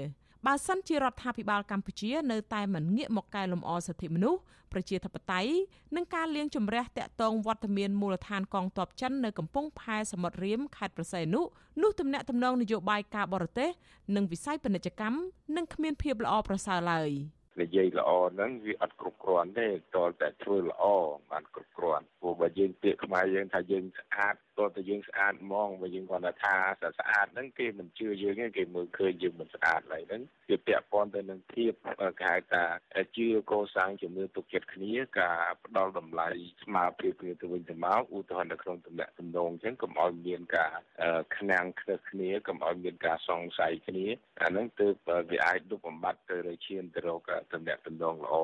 [0.48, 4.40] បើសិនជារដ្ឋាភិបាលកម្ពុជានៅតែមិនងាកមកកែលម្អសិទ្ធិមនុស្ស
[4.72, 5.54] ប្រជាធិបតេយ្យ
[5.96, 11.42] និងការលាងជម្រះតាក់ទងវត្តមានមូលដ្ឋានកងទ័ពចិននៅកំពង់ផែសមុទ្ររៀមខេត្តប្រស័យនុ
[11.82, 13.70] នោះទំនាក់ទំនងនយោបាយការបរទេស
[14.16, 15.18] និងវិស័យពាណិជ្ជកម្ម
[15.56, 17.12] នឹងគ្មានភាពល្អប្រសើរឡើយ។
[17.62, 20.84] និយាយល្អហ្នឹងវាអត់គ្រប់គ្រាន់ទេតើតែធ្វើល្អ
[21.32, 26.56] បានគ្រប់គ្រាន់ព្រោះបើយើងពាក្យខ្មែរយើងថាយើងស្អាតតើតែយើងស្អាតហ្មងបើយើងគាត់ថា
[27.00, 31.72] ស្អាតហ្នឹងគេមិនជឿយើងទេគេមើលឃើញយើងមិនស្អាតឡើយហ្នឹងវាពាក់ព័ន្ធទៅនឹងភាព
[32.20, 32.64] គេហៅថា
[33.18, 36.28] ជឿកសាងជំនឿទុកចិត្តគ្នាការផ្ដល់តម្លៃ
[36.64, 40.74] ស្មារតីគ្នាទៅវិញទៅមកឧទាហរណ៍នៅក្នុងតំណែងតំណងអញ្ចឹងកុំឲ្យមានការ
[41.38, 44.06] ខ្នាំងខ្នើគ្នាកុំឲ្យមានការសង្ស័យគ្នា
[44.42, 44.94] អាហ្នឹងទើប
[45.30, 47.22] វាអាចលុបបំបាត់ទៅរឈានទៅរក
[47.54, 48.36] តំណែងតំណងល្អ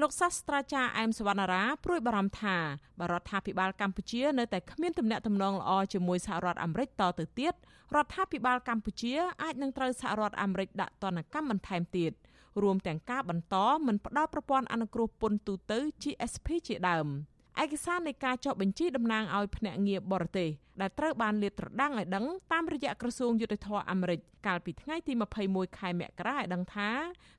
[0.00, 2.56] លោកសាស្ត្រាចារ្យអែមសវណ្ណារាព្រួយបារម្ភថា
[3.00, 7.54] បរដ្ឋាភិបាលកម្ពុជានៅតែគ្មានទំនាក់ទំនងល្អជាមួយសហរដ្ឋអាមេរិកតទៅទៀត
[7.94, 12.12] រដ្ឋាភិបាលកម្ពុជាអាចនឹងត្រូវសហរដ្ឋអាមេរិកដាក់ទណ្ឌកម្មបន្ថែមទៀត
[12.62, 13.56] រួមទាំងការបន្ត
[13.86, 17.06] មិនផ្ដល់ប្រព័ន្ធអនុគ្រោះពន្ធទូទៅ GSP ជាដើម
[17.62, 25.12] ឯកសារនៃការចុះបញ្ជីតំណាងឲ្យភ្នាក់ងារបរទេសដែលត្រូវបានលាតត្រដាងឲ្យដឹងតាមរយៈក្រសួងយុទ្ធភ័ពអាមេរិកកាលពីថ្ងៃទី
[25.46, 26.90] 21ខែមករាឲ្យដឹងថា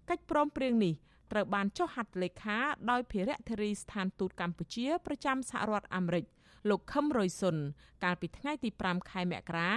[0.09, 0.93] កិច្ចព្រមព្រៀងនេះ
[1.33, 2.57] ត្រូវបានចុះហត្ថលេខា
[2.91, 6.25] ដោយភារៈធារីស្ថានទូតកម្ពុជាប្រចាំសហរដ្ឋអាមេរិក
[6.69, 7.55] លោកខឹមរុយសុន
[8.03, 9.71] កាលពីថ្ងៃទី5ខែមករា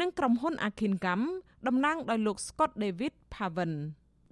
[0.00, 1.22] និងក្រុមហ៊ុន Akin Gam
[1.66, 3.72] តំណាងដោយលោក Scott David Pavan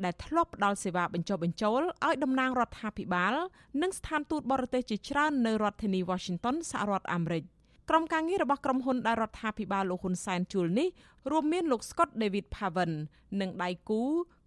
[0.04, 3.34] ដែលធ្លាប់ផ្ដល់សេវាបញ្ចុះបញ្ចូលឲ្យតំណាងរដ្ឋាភិបាល
[3.82, 7.44] និងស្ថានទូតបរទេសជាច្រើននៅរដ្ឋធានី Washington សហរដ្ឋអាមេរិក
[7.90, 10.88] ក្រុមការងាររបស់ក្រុមហ៊ុនដែលរដ្ឋាភិបាលលោកហ៊ុនសែនជួលនេះ
[11.30, 12.92] រួមមានលោក Scott David Pavan
[13.40, 14.02] និងដៃគូ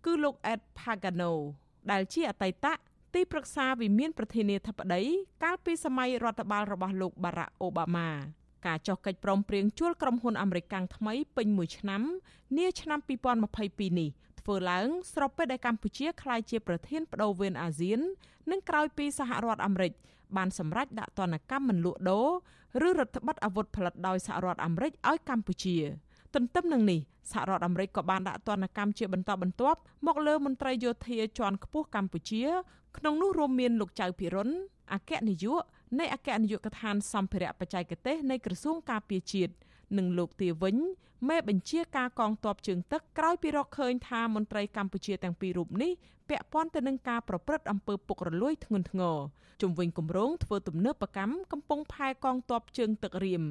[0.05, 1.33] គឺលោក Ed Pagano
[1.91, 2.65] ដែលជាអតីត
[3.13, 5.03] ទីប្រឹក្សាវិមានប្រធានាធិបតី
[5.43, 8.09] កាលពីសម័យរដ្ឋបាលរបស់លោកបារ៉ាក់អូបាម៉ា
[8.65, 12.01] ការចុះកិច្ចព្រមព្រៀងជួលក្រុមហ៊ុនអាមេរិកកាំងថ្មីពេញមួយឆ្នាំ
[12.57, 12.99] នាឆ្នាំ
[13.45, 14.09] 2022នេះ
[14.41, 17.99] ធ្វើឡើងស្របពេលដែលកម្ពុជាក្លាយជាប្រធានបដូវវេនអាស៊ាន
[18.51, 19.91] និងក្រោយពីសហរដ្ឋអាមេរិក
[20.37, 22.27] បានសម្រេចដាក់ទណ្ឌកម្មមិនលក់ដូរ
[22.87, 25.77] ឬរដ្ឋបတ်អាវុធផលិតដោយសហរដ្ឋអាមេរិកឲ្យកម្ពុជា។
[26.35, 26.99] ទន្ទឹមនឹងនេះ
[27.31, 32.43] សហរដ្ឋអាមេរិកក៏បានដាក់ទណ្ឌកម្មជាបន្តបន្ទាប់មកលើមន្ត្រីយោធាជាន់ខ្ពស់កម្ពុជា
[32.97, 34.49] ក្នុងនោះរួមមានលោកចៅភិរុន
[34.93, 35.61] អគ្គនាយក
[35.99, 39.53] នៃអគ្គនាយកដ្ឋានសម្ភារៈបច្ចេកទេសនៃក្រសួងការពារជាតិ
[39.97, 40.77] និងលោកទាវិញ
[41.29, 45.91] មេបញ្ជាការកងទ័ពជើងទឹកក្រោយពីរកឃើញថាមន្ត្រីកម្ពុជាទាំងពីររូបនេះ
[46.29, 49.17] ពាក់ព័ន្ធទៅនឹងការប្រព្រឹត្តអំពើពុករលួយធ្ងន់ធ្ងរ
[49.61, 53.43] ជំវិញគម្រោងធ្វើទំនើបកម្មកំពុងផែកងទ័ពជើងទឹករៀម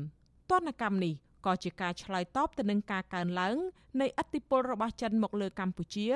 [0.51, 1.15] ទណ្ឌកម្មនេះ
[1.47, 3.57] ក៏ជាការឆ្លើយតបទៅនឹងការកើនឡើង
[4.01, 6.09] នៃឥទ្ធិពលរបស់ចិនមកលើកម្ពុជា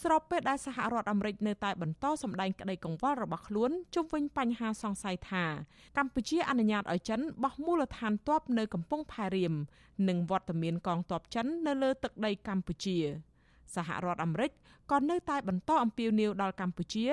[0.00, 5.44] ស្របពេលដែលសហរដ្ឋអាមេរិកនៅតែបន្តសម្ដែងក្តីកង្វល់របស់ខ្លួនជុំវិញបញ្ហាសង្ស័យថា
[5.98, 9.54] កម្ពុជាអនុញ្ញាតឲ្យចិនបោះមូលដ្ឋានទ័ពនៅកំពង់ផែរៀម
[10.08, 12.96] និងវត្តមានកងទ័ពចិននៅលើទឹកដីកម្ពុជា
[13.74, 14.50] សហរដ្ឋអាមេរិក
[14.90, 17.06] ក៏នៅតែបន្តអំពាវនាវដល់កម្ពុជា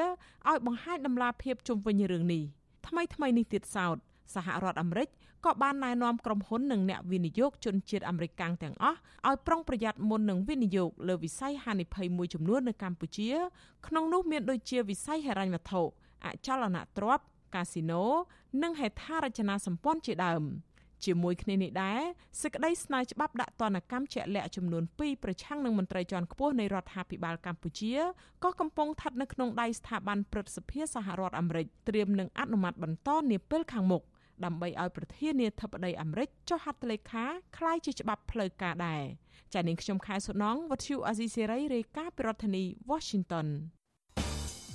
[0.49, 2.43] ឲ្យបង្ហាញដំណាភាពជុំវិញរឿងនេះ
[2.87, 3.97] ថ្មីថ្មីនេះទៀតសោត
[4.35, 5.09] សហរដ្ឋអាមេរិក
[5.45, 13.29] ក៏បានណែនាំក្រុមហ៊ុននិងអ្នកវិនិយោគជនជាតិអាមេរិកកាំងទាំងអស់ឲ្យប្រុងប្រយ័ត្នមុននឹងវិនិយោគលើវិស័យហានិភ័យមួយចំនួននៅកម្ពុជា
[13.87, 15.81] ក្នុងនោះមានដូចជាវិស័យហិរញ្ញវត្ថុ
[16.25, 18.03] អចលនទ្រព្យកាស៊ីណូ
[18.63, 20.43] និងហេដ្ឋារចនាសម្ព័ន្ធជាដើម
[21.05, 22.01] ជាមួយគ្នានេះដែរ
[22.41, 27.93] សេចក្តីស្នើច្បាប់ដាក់ទណ្ឌកម្មជាក់លាក់ចំនួន2ប្រឆាំងនឹងមន្ត្រីជាន់ខ្ពស់នៃរដ្ឋាភិបាលកម្ពុជា
[28.43, 34.01] ក៏កំពុងស្ថិតនៅក្នុងដៃស្ថាប័នព្រឹទ្ធសភាសហរដ្ឋអាមេរិកត្រៀមនឹងអនុម័តបន្តនាពេលខាងមុខ។
[34.44, 37.24] ដើម្បីឲ្យប្រធានាធិបតីអាមេរិកចុះហត្ថលេខា
[37.56, 39.02] คล้ายជាច្បាប់ផ្លូវការដែរ
[39.54, 43.46] ចា៎នាងខ្ញុំខែសុណងវັດឈូអាស៊ីសេរីរាយការណ៍ពីរដ្ឋធានី Washington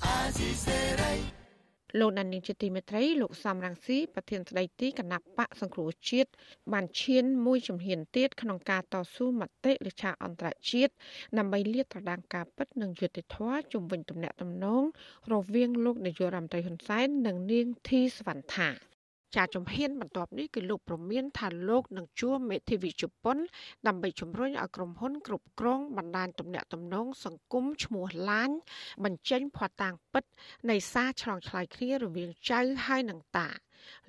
[0.06, 1.13] អាស៊ីសេរី
[2.00, 6.30] លោកដានីជាទីមេត្រីលោកសំរងស៊ីប្រធានស្ដីទីគណៈបកសង្គ្រោះជាតិ
[6.74, 10.94] បានឈានមួយជំហានទៀតក្នុងការតស៊ូមតិលើឆាកអន្តរជាតិ
[11.38, 14.84] ដើម្បីលាតត្រដាងការពិតនិងយុត្តិធម៌ជំវិញទំនាក់ទំនង
[15.34, 18.70] រវាងលោកនាយករដ្ឋមន្ត្រីហ៊ុនសែននិងនាងធីសវណ្ណថា
[19.37, 23.37] ចាជំហានបន្ទាប់នេះគឺលោកប្រមានថាលោកនឹងជួបមេធាវីជប៉ុន
[23.87, 28.51] ដើម្បីជំរុញឲ្យក្រុមហ៊ុនគ្រប់គ្រងបណ្ដាញទំនាក់ទំនងសង្គមឈ្មោះឡាញ
[29.05, 30.25] បញ្ចេញភ័ស្តុតាងពិត
[30.70, 33.49] នៃសារឆ្លងឆ្លើយគ្នារវាងចៅហើយនិងតា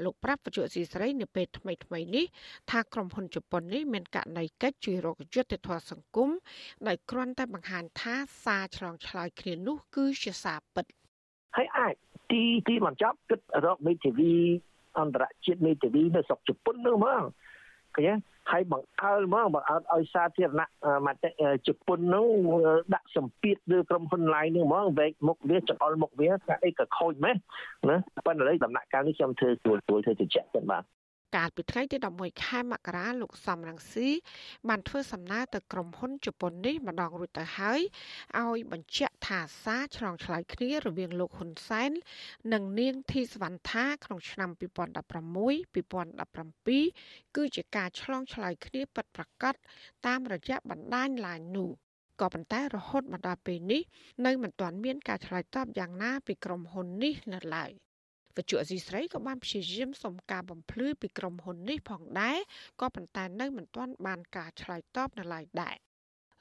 [0.03, 2.25] លោកប្រាប់បច្ចុប្បន្នស៊ីស្រីនៅពេលថ្មីថ្មីនេះ
[2.71, 6.29] ថាក្រុមហ៊ុនជប៉ុននេះមានករណីកិច្ចជួយរកយុត្តិធម៌សង្គម
[6.87, 10.85] ដោយគ្រាន់តែបង្ហាញថាសារឆ្លងឆ្លើយគ្នានោះគឺជាសារពិត
[11.55, 11.93] ហើយអាច
[12.31, 14.33] ទីទីបញ្ចប់គិតរកមេធាវី
[14.99, 17.23] អន្តរជាតិមេធាវីនៅស្រុកជប៉ុននោះហ្មង
[17.95, 18.09] ឃើញ
[18.51, 20.67] ហើយបង្អើលហ្មងបង្អើលឲ្យសាធារណៈ
[21.05, 21.29] មតិ
[21.67, 22.29] ជប៉ុននោះ
[22.93, 27.35] ដាក់សម្ពាធលើក្រុមហ៊ុន LINE នេះហ្មងវែកមុខវាចង្អុលមុខវាថាអីក៏ខូចម៉េះ
[27.89, 30.83] ណាប៉ុន្តែដំណាក់កាលនេះខ្ញុំធ្វើស្រួលស្រួលធ្វើជជែកទៅបាទ
[31.35, 34.09] កាលពីថ្ងៃទី11ខែមករាលោកសំរងស៊ី
[34.69, 37.81] បានធ្វើសំណើទៅក្រុមហ៊ុនជប៉ុននេះម្ដងរួចទៅហើយ
[38.39, 41.91] ឲ្យបញ្ជាក់ថាសារឆ្លងឆ្លើយគ្នារវាងលោកហ៊ុនសែន
[42.53, 44.61] និងនាងធីសវណ្ណថាក្នុងឆ្នាំ2016
[45.75, 49.53] 2017គឺជាការឆ្លងឆ្លើយគ្នាពិតប្រាកដ
[50.05, 51.71] តាមរយៈបណ្ដាញ LINE នោះ
[52.21, 53.81] ក៏ប៉ុន្តែរហូតមកដល់ពេលនេះ
[54.25, 57.71] នៅមិនទាន់មានការឆ្លើយតបយ៉ាងណាពីក្រុមហ៊ុននេះនៅឡើយ។
[58.37, 62.39] វិទ្យុអសីស្រីក៏បានព្យាយាមសុំការបំភ្លឺពីក្រុមហ៊ុននេះផងដែរ
[62.81, 65.77] ក៏ប៉ុន្តែនៅមិនទាន់បានការឆ្លើយតបនៅឡើយដែរ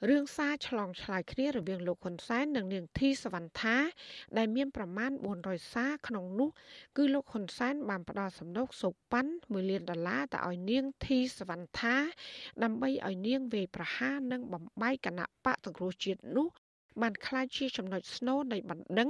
[0.09, 3.77] រឿងសារឆ្លងឆ្លើយគ្នារវាងលោកហ៊ុនសែននិងនាងធីសវណ្ណថា
[4.37, 6.49] ដែលមានប្រមាណ400សារក្នុងនោះ
[6.97, 11.95] គឺលោកហ៊ុនសែនបានផ្ដល់សំណូកសូប៉ាន់1លានដុល្លារទៅឲ្យនាងធីសវណ្ណថា
[12.63, 16.47] ដើម្បីឲ្យនាងវេប្រហារនិងបំបីគណៈបកសង្គ្រោះជាតិនោះ
[17.01, 19.09] បានក្លាយជាចំណុចស្នូលនៃបណ្ដឹង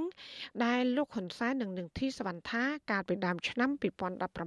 [0.64, 3.70] ដែលលោកហ៊ុនសែននិងនឹងធីសវណ្ណថាកាលពីដើមឆ្នាំ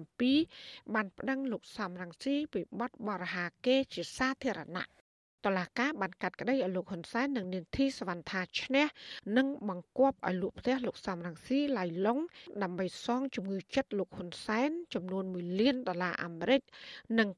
[0.08, 4.86] 2017បានប្តឹងលោកសំរងស៊ីពីបទបរិហាកេជាសាធារណៈ
[5.46, 8.86] តឡាកាបានកាត់ក្តីឲ្យលោកហ៊ុនសែននិងនាងធីសវណ្ណថាឈ្នះ
[9.38, 12.20] និងបង្គាប់ឲ្យលោកផ្ទះលោកសំរងស៊ីឡៃឡុង
[12.64, 16.62] ដើម្បីសងជំងឺចិត្តលោកហ៊ុនសែនចំនួន1លានដុល្លារអាមេរិក
[17.20, 17.30] និង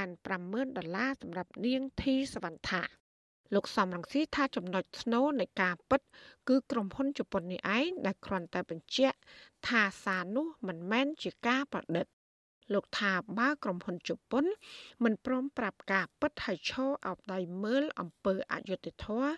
[0.00, 2.82] 250,000ដុល្លារសម្រាប់នាងធីសវណ្ណថា
[3.54, 6.00] លោកសំរងស៊ីថាចំណុចស្នូលនៃការពិត
[6.48, 9.16] គឺក្រុមហ៊ុនជប៉ុននេះឯងដែលគ្រាន់តែបញ្ជាក់
[9.68, 12.06] ថាសារនោះមិនមែនជាការប្រឌិត
[12.72, 14.44] លោកថាបើក្រុមហ៊ុនជប៉ុន
[15.04, 19.32] មិនព្រមប្រាប់ការពិតឲ្យឈរអោបដៃមើលអំពើអយុត្តិធម៌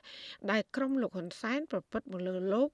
[0.50, 2.68] ដែលក្រុមលោកហ៊ុនសែនប្រព្រឹត្តមកលើលោក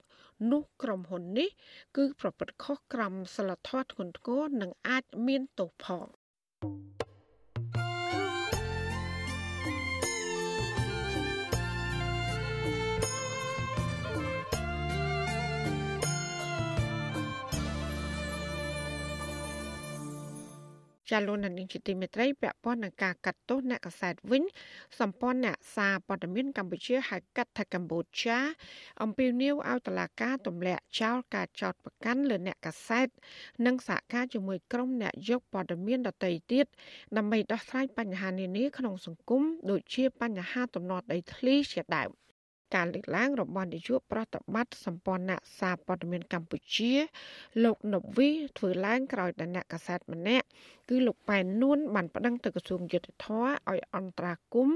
[0.53, 1.49] នោះក្រុមហ៊ុននេះ
[1.97, 6.07] គឺប្រព្រឹត្តខុសក្រមសីលធម៌ធ្ងន់ធ្ងរនិងអាចមានទោសផង
[21.13, 24.43] ចាលោកនាងជាទីមេត្រីពាក់ព័ន្ធនឹងការកាត់ទោសអ្នកកសែតវិញ
[25.01, 28.39] សម្ព័ន្ធអ្នកសារព័ត៌មានកម្ពុជាហៅកាត់ថាកម្ពុជា
[29.03, 33.09] អំពាវនាវឲ្យតុលាការទម្លាក់ចោលការចោទប្រកាន់លើអ្នកកសែត
[33.67, 36.67] និងសហការជាមួយក្រុមអ្នកយកព័ត៌មានដទៃទៀត
[37.17, 42.11] ដើម្បីដោះស្រាយបញ្ហានានាក្នុងសង្គមដូចជាបញ្ហាទំនាស់ដីធ្លីជាដើម
[42.75, 46.93] ការលើកឡើងរបស់នាយកប្រតិបត្តិសម្ព័ន្ធអ្នកសារព័ត៌មានកម្ពុជា
[47.65, 50.47] លោកណូវីធ្វើឡើងក្រោយដែលអ្នកកាសែតម្នាក់
[50.93, 54.69] គឺលោកប៉ែននួនបានប្តឹងទៅក្រសួងយុទ្ធភ័ពឲ្យអន្តរាគម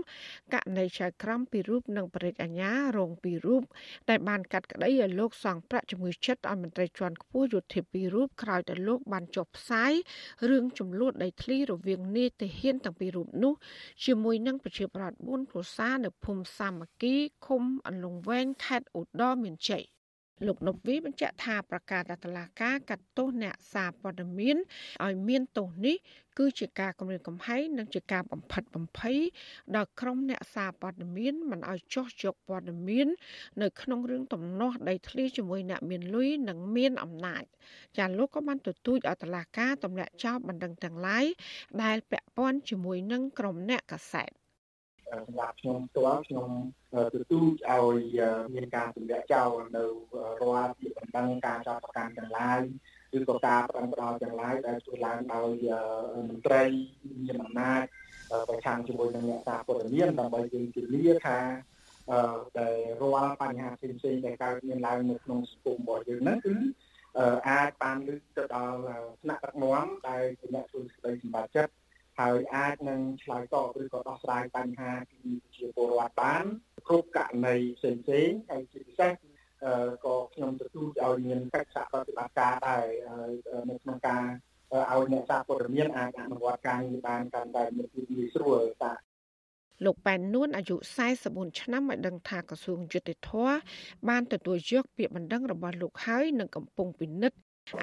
[0.54, 3.62] ករណីចៅក្រមពីរូបនិងបរិយាអាញារងពីរូប
[4.08, 9.92] ដែលបានកាត់ក្តីឲ្យលោកសង្ឃប្រាក់ជំងឺចិត្តឲ្យមន្ត្រីជាន់ខ្ពស់យុទ្ធពីរូបក្រោយដែលលោកបានចុះផ្សាយ
[10.50, 13.52] រឿងចំនួនដីធ្លីរវាងនាយទាហានទាំងពីររូបនោះ
[14.04, 17.14] ជាមួយនឹងប្រជាប្រដ្ឋ4គ្រួសារនៅភូមិសាមគ្គី
[17.46, 19.84] ឃុំអន្លង់វែងខេត្តឧត្តរមានជ័យ
[20.44, 24.56] លោកនុបវីបញ្ជាក់ថាប្រកាសដល់តុលាការកាត់ទោសអ្នកសារព័ត៌មាន
[25.04, 25.96] ឲ្យមានទោសនេះ
[26.38, 29.18] គឺជាការគម្រាមកំហែងនិងជាការបំផិតបំភ័យ
[29.76, 33.08] ដល់ក្រុមអ្នកសារព័ត៌មានមិនឲ្យចោះយកព័ត៌មាន
[33.62, 37.44] នៅក្នុងរឿងទំនាស់ដីធ្លីជាមួយអ្នកមានលុយនិងមានអំណាច
[37.98, 41.24] ចាលោកក៏បានទទូចឲ្យតុលាការទម្លាក់ចោលបណ្ដឹងទាំងឡាយ
[41.82, 44.32] ដែលពាក់ព័ន្ធជាមួយនឹងក្រុមអ្នកកសែត
[45.26, 46.48] សម្រាប់ខ្ញុំផ្ទាល់ខ្ញុំ
[47.14, 48.20] ទទូចឲ្យ
[48.54, 49.84] មានការទម្លាក់ចោលនៅ
[50.40, 52.60] រាល់ពីបណ្ដឹងការចោទប្រកាន់ទាំងឡាយ
[53.16, 55.50] ឬក៏ការប្រឹងប្រែងទាំងឡាយដែលធ្វើឡើងដោយ
[56.28, 56.62] មន្ត្រី
[57.24, 57.84] មានអំណាច
[58.48, 61.38] ប្រឆាំងជាមួយនឹងអ្នកសារព័ត៌មានដើម្បីយើងធានាថា
[62.10, 66.54] អឺដែលរាល់បញ្ហាផ្សេងៗដែលកើតមានឡើងនៅក្នុងសង្គមរបស់យើងហ្នឹងគឺ
[67.48, 68.78] អាចបានលើកទៅដល់
[69.22, 71.72] ថ្នាក់ដឹកនាំដែលជាអ្នកធ្វើសេចក្តីសម្រេចចិត្ត
[72.20, 76.44] ហើយអាចនឹងឆ្លើយតបឬក៏ដោះស្រាយបញ្ហាពីប្រជាពលរដ្ឋបាន
[76.88, 79.12] គ្រប់ករណីផ្សេងៗហើយជាពិសេស
[80.04, 82.86] ក៏ខ្ញុំទទូចឲ្យមានកិច្ចសហប្រតិបត្តិការដែរ
[83.70, 84.24] នៅក្នុងការ
[84.72, 88.94] ឲ្យអ្នកសារព័ត៌មានអាចអនុវត្តការងារបានកាន់តែមានភាពងាយស្រួលតា
[89.84, 90.76] លោកប៉ែននួនអាយុ
[91.16, 93.30] 44ឆ្នាំឲ្យដឹងថាក្រសួងយុតិធធ
[94.08, 97.38] បានទទួលយកពាក្យបណ្ដឹងរបស់លោកហើយនិងកំពុងពិនិត្យ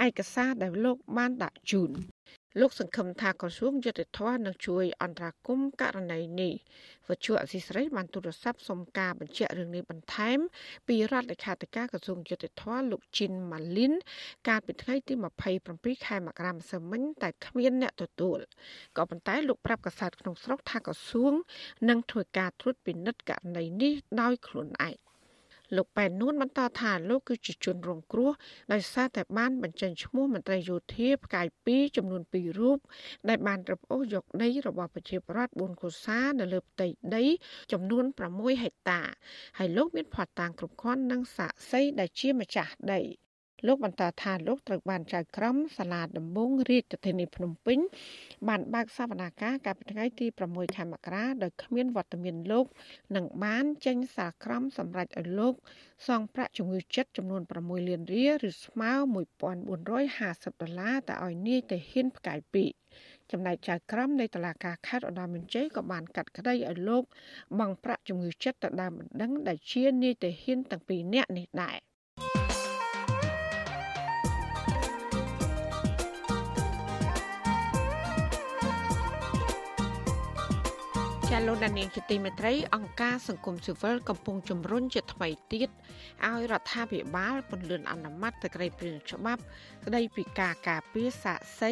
[0.06, 1.92] ឯកសារដែលលោកបានដាក់ជូន
[2.60, 6.54] លោកសង្ឃឹមថាក្រសួងយុតិធម៌នឹងជួយអន្តរាគមន៍ករណីនេះ
[7.10, 10.40] វិទ្យុអសីស្រីបានទូរស័ព្ទសុំការបញ្ជាក់រឿងនេះបន្ថែម
[10.88, 13.94] ពីរដ្ឋលេខាធិការក្រសួងយុតិធម៌លោកជីនម៉ាលីន
[14.48, 15.14] កាលពីថ្ងៃទី
[15.60, 18.40] 27ខែមករាម្សិលមិញតែគ្មានអ្នកទទួល
[18.98, 21.34] ក៏ប៉ុន្តែលោកប្រាប់កាសែតក្នុងស្រុកថាក្រសួង
[21.90, 25.03] នឹងធ្វើការត្រួតពិនិត្យករណីនេះដោយខ្លួនឯង
[25.78, 28.32] លោកប៉ែននួនបន្តថាលោកគឺជាជនរងគ្រោះ
[28.74, 32.80] ដោយសារតែបានបញ្ចេញឈ្មោះមន្ត្រីយោធាផ្កាយ2ចំនួន2រូប
[33.30, 37.24] ដែលបានរឹបអូសយកដីរបស់ប្រជាពលរដ្ឋ4កុសានៅលើផ្ទៃដី
[37.72, 39.02] ចំនួន6ហិកតា
[39.58, 43.02] ហើយលោកមានផាត់តាំងគ្រប់គ្រាន់និងសាក់សីដែលជាម្ចាស់ដី
[43.68, 47.80] លោកបន្តថាលោកត្រូវបានចៅក្រមសាលាដំបងរាជធានីភ្នំពេញ
[48.48, 52.66] បានបើកសវនាការកាលពីថ្ងៃទី6ខែមករាដោយគ្មានវត្តមានលោក
[53.16, 55.54] និងបានចេញសារក្រមសម្រាប់ឲ្យលោក
[56.08, 58.92] សងប្រាក់ជំងឺចិត្តចំនួន6លានរៀលឬស្មើ
[59.54, 62.40] 1450ដុល្លារទៅឲ្យនាយទៅហ៊ានផ្កាយ
[62.86, 67.04] 2ចំណែកចៅក្រមនៃតុលាការខេត្តឧត្តរមានជ័យក៏បានកាត់ក្តីឲ្យលោក
[67.60, 71.80] បង់ប្រាក់ជំងឺចិត្តទៅដើមបណ្ដឹងដែលជានាយទៅហ៊ានទាំងពីរនាក់នេះដែរ។
[81.48, 85.70] លោកដានៀងជាទីមេត្រីអង្គការសង្គមស៊ីវិលកំពុងជំរុញជាថ្មីទៀត
[86.26, 89.42] ឲ្យរដ្ឋាភិបាលពន្លឿនអនុម័តទៅក្រៃព្រៀងច្បាប់
[89.86, 91.72] ស្ដីពីការការពារសាកសី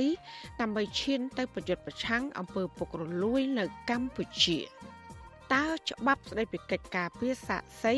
[0.62, 4.60] ដើម្បីឈានទៅប្រយុទ្ធប្រឆាំងអំពើពុករលួយនៅកម្ពុជា
[5.54, 7.96] តើច្បាប់ស្ដីពីកិច្ចការពារសាកសី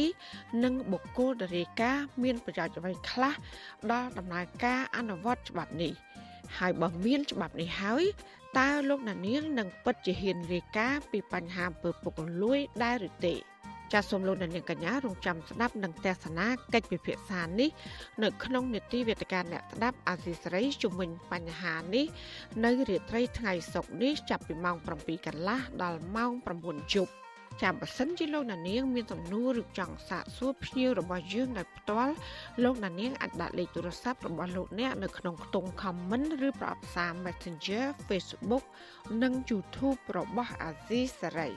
[0.64, 3.34] និងបុគ្គលដរាការមានប្រយោជន៍អ្វីខ្លះ
[3.92, 5.94] ដល់ដំណើរការអនុវត្តច្បាប់នេះ
[6.58, 8.06] ហើយបើមានច្បាប់នេះហើយ
[8.60, 13.36] តើលោកណានៀងនឹងពិតជាហ៊ានរាយការណ៍ពីបញ្ហាអំពើពុករលួយដែរឬទេ
[13.94, 17.70] ចាសសូមលោកនាងកញ្ញារងចាំស្ដាប់នឹងទស្សនាកិច្ចពិភាក្សានេះ
[18.24, 22.06] នៅក្នុងនេតិវេទិកាអ្នកស្ដាប់អាស៊ីសេរីជំវិញបញ្ហានេះ
[22.66, 26.32] នៅរាត្រីថ្ងៃសុក្រនេះចាប់ពីម៉ោង7កន្លះដល់ម៉ោង
[26.64, 27.14] 9យប់
[27.62, 32.14] ចាំបើសិនជាលោកណានៀងមានសំណួរឬចង់សាកសួរភ្ញៀវរបស់យើងដោយផ្ទាល់
[32.64, 38.66] លោកណានៀងអាចដាក់លេខទូរស័ព្ទរបស់លោកអ្នកនៅក្នុងខ្ទង់ comment ឬប្រអប់សារ Messenger Facebook
[39.22, 41.54] និង YouTube របស់ Azizi Saray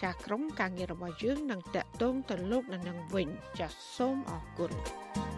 [0.00, 5.37] ចាស់ក្រុមការងាររបស់យើងនឹងតាក់ទងទៅលោកណានៀងវិញចាសសូមអរគុណ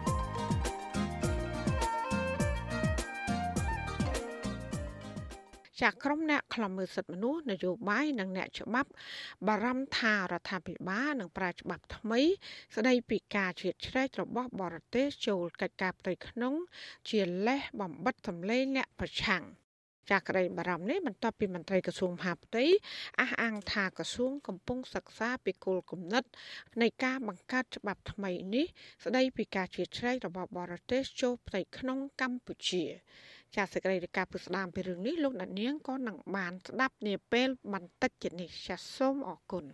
[5.81, 8.89] ចាក្រុមអ្នកខ្លំមើលសិទ្ធិមនុស្សនយោបាយនិងអ្នកច្បាប់
[9.47, 12.21] បារម្ភថារដ្ឋាភិបាលនឹងប្រើច្បាប់ថ្មី
[12.75, 16.53] ស្ដីពីការជ្រៀតជ្រែករបស់បរទេសចូលកិច្ចការផ្ទៃក្នុង
[17.09, 19.43] ជាលេសបំបិតសម្លេងអ្នកប្រឆាំង
[20.09, 22.65] ចាក់ក្តីបារម្ភនេះបន្ទាប់ពីមន្ត្រីក្រសួងមហាផ្ទៃ
[23.19, 26.23] អះអាងថាក្រសួងកំពុងសិក្សាពីគោលគំនិត
[26.81, 28.65] នៃការបង្កើតច្បាប់ថ្មីនេះ
[29.05, 32.85] ស្ដីពីការជ្រៀតជ្រែករបស់បរទេសចូលផ្ទៃក្នុងកម្ពុជា
[33.55, 39.65] ចាសសេចក្តីរាយការណ៍ពុស្ដាមពីរឿងនេះលោកអ្នកនាងក៏នឹងបានស្ដាប់នាពេលបន្តិចទៀតនេះចាសសូមអរគុណ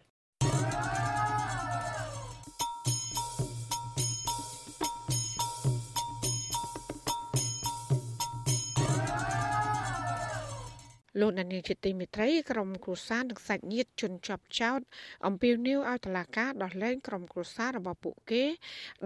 [11.20, 14.80] លោកនានីជាទីមេត្រីក្រុមគ្រួសារនិងសាច់ញាតិជនជាប់ចោត
[15.28, 18.44] អំពាវនាវឲ្យតុលាការដោះលែងក្រុមគ្រួសាររបស់ពួកគេ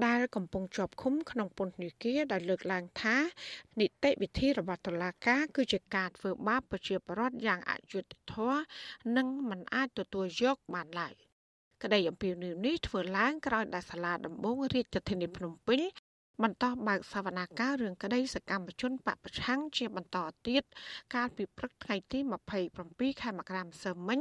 [0.06, 3.17] ដែលកំពុងជាប់ឃុំក្នុងពន្ធនាគារដោយលើកឡើងថា
[3.80, 8.62] នីតិវិធីរបស់តុលាការគឺជាការធ្វើបាបប្រជាពលរដ្ឋយ៉ាងអយុត្តិធម៌
[9.17, 11.13] និងមិនអាចទទួលយកបានឡើយ
[11.84, 15.82] ក្តីអំពាវនាវនេះធ្វើឡើងក្រោយដែលសាលាដំបងរាជធានីភ្នំពេញ
[16.43, 20.63] បន្តបើកសវនាការរឿងក្តីសកម្មជនបពប្រឆាំងជាបន្តទៀត
[21.15, 22.19] កាលពីព្រឹកថ្ងៃទី
[22.69, 24.19] 27ខែមករាម្សិលមិញ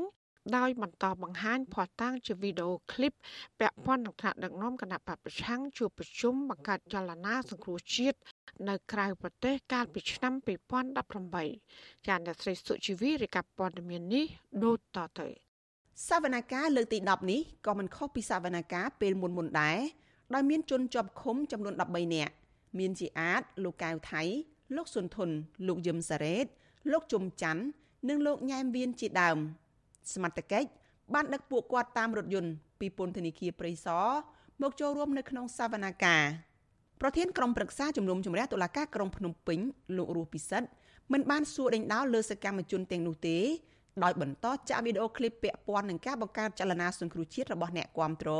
[0.56, 3.12] ដោយបន្តបង្ហាញភស្តុតាងជាវីដេអូឃ្លីប
[3.60, 8.18] ពាក់ព័ន្ធនឹងថ្នាក់ដឹកនាំគណៈបពប្រឆាំងជួបប្រជុំបង្កើតចលនាសង្គ្រោះជាតិ
[8.68, 10.32] នៅក្រៅប្រទេសកាលពីឆ្នាំ
[11.20, 14.26] 2018ចាអ្នកស្រីសុជីវីរាយការណ៍ព័ត៌មាននេះ
[14.64, 15.28] ដូចតទៅ
[16.08, 19.80] សវនកម្មលើកទី10នេះក៏មិនខុសពីសវនកម្មពេលមុនមុនដែរ
[20.34, 22.32] ដោយមានជនជាប់ឃុំចំនួន13នាក់
[22.78, 24.22] មានជាអាចលោកកៅថៃ
[24.76, 25.30] លោកសុនធុន
[25.66, 26.46] លោកយឹមសារ៉េត
[26.92, 27.62] លោកជុំច័ន្ទ
[28.08, 29.38] និងលោកញ៉ែមវៀនជាដើម
[30.14, 30.68] សមត្ថកិច្ច
[31.14, 34.06] បានដឹកពួកគាត់តាមរថយន្តពីពន្ធនាគារព្រៃសរ
[34.62, 36.24] មកចូលរួមនៅក្នុងសវនាការ
[37.00, 39.58] ប្រធានក្រុមប្រឹក្សាជំនុំជម្រះតុលាការក្រុងភ្នំពេញ
[39.96, 40.68] លោករស់ពិសិដ្ឋ
[41.12, 43.38] មិនបានសួរដេញដោលលើសកម្មជនទាំងនោះទេ
[44.04, 48.30] ដោយបន្តចាក់វីដេអូឃ្លីបពាក់ព័ន្ធនឹងការបង្កើតចលនាសង្គ្រោះជាតិរបស់អ្នកគាំទ្រ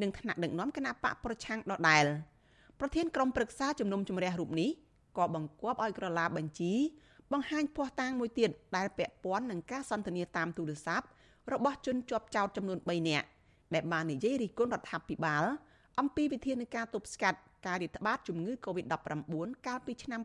[0.00, 2.04] និងថ្នាក់ដឹកនាំគណៈបកប្រឆាំងដដែល
[2.80, 4.70] ប្រធានក្រុមប្រឹក្សាជំនុំជម្រះរូបនេះ
[5.18, 6.72] ក៏បង្គាប់ឲ្យក្រឡាបញ្ជី
[7.32, 11.06] បង្ហាញភ័ស្តុតាងមួយទៀតដែលពាក់ព័ន្ធនឹងការសន្ទនាតាមទូរស័ព្ទ
[11.52, 13.26] របស់ជនជាប់ចោតចំនួន3នាក់
[13.74, 15.44] ដែលបាននិយាយរិះគន់រដ្ឋាភិបាល
[16.00, 20.20] អំពីវិធានការទប់ស្កាត់ការរាតត្បាតជំងឺ Covid-19 កាលពីឆ្នាំ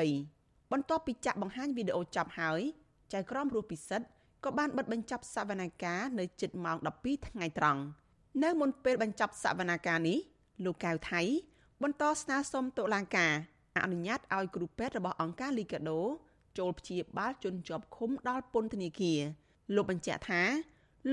[0.00, 2.60] 2020បន្ទាប់ពីចាក់បង្ហាញវីដេអូចប់ហើយ
[3.12, 4.06] ចៅក្រមរស់ពិសិដ្ឋ
[4.44, 7.80] ក៏បានបិទបញ្ចប់សវនកម្មនៅជិតម៉ោង12ថ្ងៃត្រង់
[8.42, 10.18] នៅមុនពេលបញ្ចប់សវនកម្មនេះ
[10.64, 11.22] លោកកៅថៃ
[11.82, 13.32] បន្តស្នើសុំតុលាការ
[13.76, 16.00] អនុញ្ញាតឲ្យគ្រូពេទ្យរបស់អង្គការលីកាដូ
[16.58, 19.20] ចូលព្យាបាលជនជាប់ឃុំដល់ពន្ធនាគារ
[19.74, 20.42] លោកបញ្ជាក់ថា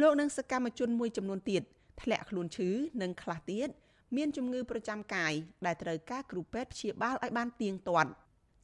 [0.01, 1.62] លោកនិងសកម្មជនមួយចំនួនទៀត
[2.01, 2.69] ធ្លាក់ខ្លួនឈឺ
[3.01, 3.69] និងខ្លះទៀត
[4.15, 5.33] មានជំងឺប្រចាំកាយ
[5.65, 8.12] ដែលត្រូវការគ្រូពេទ្យព្យាបាលឲ្យបានទៀងទាត់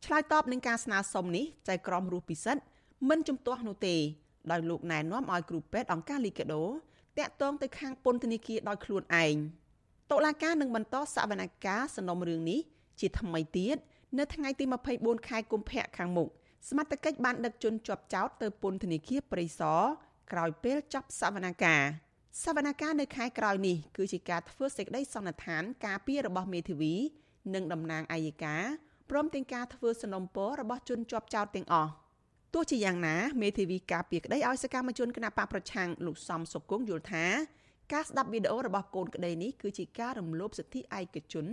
[0.06, 2.62] ឆ្លើយតបនឹងការស្នើសុំនេះចៅក្រមរស់ពិសិដ្ឋ
[3.10, 3.96] មិនជំទាស់នោះទេ
[4.52, 6.64] ដោយលោកណែនាំឲ្យគ្រូពេទ្យអង្គការលីកាដូ
[7.20, 9.36] តាក់ទងទៅខាងពន្ធនាគារដោយខ្លួនឯង
[10.12, 12.60] តុលាការនឹងបន្តសវនកម្មសំណុំរឿងនេះ
[13.00, 13.78] ជាថ្មីទៀត
[14.18, 14.66] នៅថ្ងៃទី
[14.98, 16.30] 24ខែកុម្ភៈខាងមុខ
[16.70, 19.82] សមត្ថកិច្ចបានដឹកជនជាប់ចោតទៅពន្ធនាគារព្រៃសរ
[20.32, 21.88] ក្រោយពេលចប់សវនកម្ម
[22.44, 26.94] សវនកម្មនៅខែក្រោយនេះគឺជាការធ្វើសេចក្តីសន្និដ្ឋានការពីរបស់មេធាវី
[27.54, 28.64] និងតំណាងអัยការ
[29.10, 31.92] ព្រមទាំងការធ្វើសំណុំពររបស់ជនជាប់ចោតទាំងអស់
[32.54, 37.26] ទោះជាយ៉ាងណាមេធាវីការពីក្តីឲ្យសកម្មជនគណបកប្រឆាំងលោកសំសុគង្គយល់ថា
[37.94, 41.46] ការស្ដាប់វីដេអូរបស់កូនក្តីនេះគឺជាការរំលោភសិទ្ធិឯកជន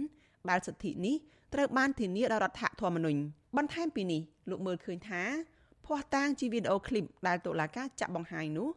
[0.50, 1.16] ដែលសិទ្ធិនេះ
[1.54, 3.20] ត្រូវបានធានាដោយរដ្ឋធម្មនុញ្ញ
[3.56, 5.22] បន្ថែមពីនេះលោកមើលឃើញថា
[5.84, 8.68] ភ័ស្តុតាងជាវីដេអូឃ្លីបដែលតុលាការចាក់បង្ហាញនោះ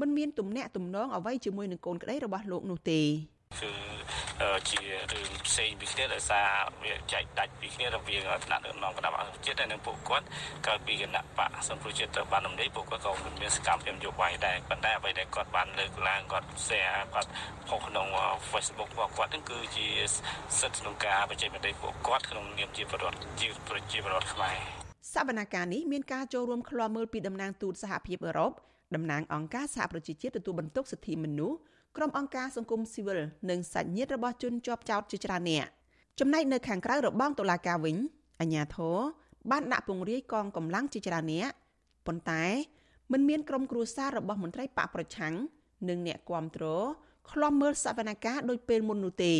[0.00, 4.25] មិនមានទំនាក់ទំនងអ្វីជាមួយនឹងកូនក្តីរបស់លោកនោះទេគឺ
[4.70, 4.80] ជា
[5.12, 6.48] រឿងផ្សេងពីគ្នាដោយសារ
[6.82, 10.26] វាចែកដាច់ពីគ្នារវាងថ្នាក់ដឹកនាំគណៈបកជាតិនិងពួកគាត់
[10.66, 17.30] ក្រោយពីគណៈបកសង្គ្រោះជាតិទៅបានរំលាយពួកគាត់ក៏មិនមានសកម្មភាពនយោបាយដែរប៉ុន្តែអ្វីដែលគាត់បានលើកឡើងគាត់ share គាត់
[17.68, 18.06] ផុសក្នុង
[18.50, 19.86] Facebook របស់គាត់ហ្នឹងគឺជា
[20.60, 24.56] សិទ្ធិក្នុងការបច្ចេកវិទ្យាពួកគាត់ក្នុងនាមជាប្រវត្តិជាប្រជាពលរដ្ឋខ្មែរ
[25.14, 28.52] សវនកម្មនេះមានការចូលរួមឃ្លាំមើលពីតំណាងទូតសហភាពអឺរ៉ុប
[28.94, 31.58] តំណាងអង្គការសហប្រជាជាតិទទួលបន្ទុកសិទ្ធិមនុស្ស
[31.96, 33.18] ក្រុមអង្គការសង្គមស៊ីវិល
[33.50, 35.66] និងសាច់ញាតិរបស់ជនជាប់ចោតជាច្រើនអ្នក
[36.20, 37.96] ចំណែកនៅខាងក្រៅរបងតុលាការវិញ
[38.40, 38.96] អាជ្ញាធរ
[39.50, 41.50] បានដាក់ពង្រាយកងកម្លាំងជាច្រើនអ្នក
[42.06, 42.44] ប៉ុន្តែ
[43.12, 45.34] មិនមានក្រុមគ្រួសាររបស់មន្ត្រីបកប្រឆាំង
[45.88, 46.64] និងអ្នកគាំទ្រ
[47.30, 49.34] ខ្លំមើលសវនកម្មដោយពេលមុននោះទេ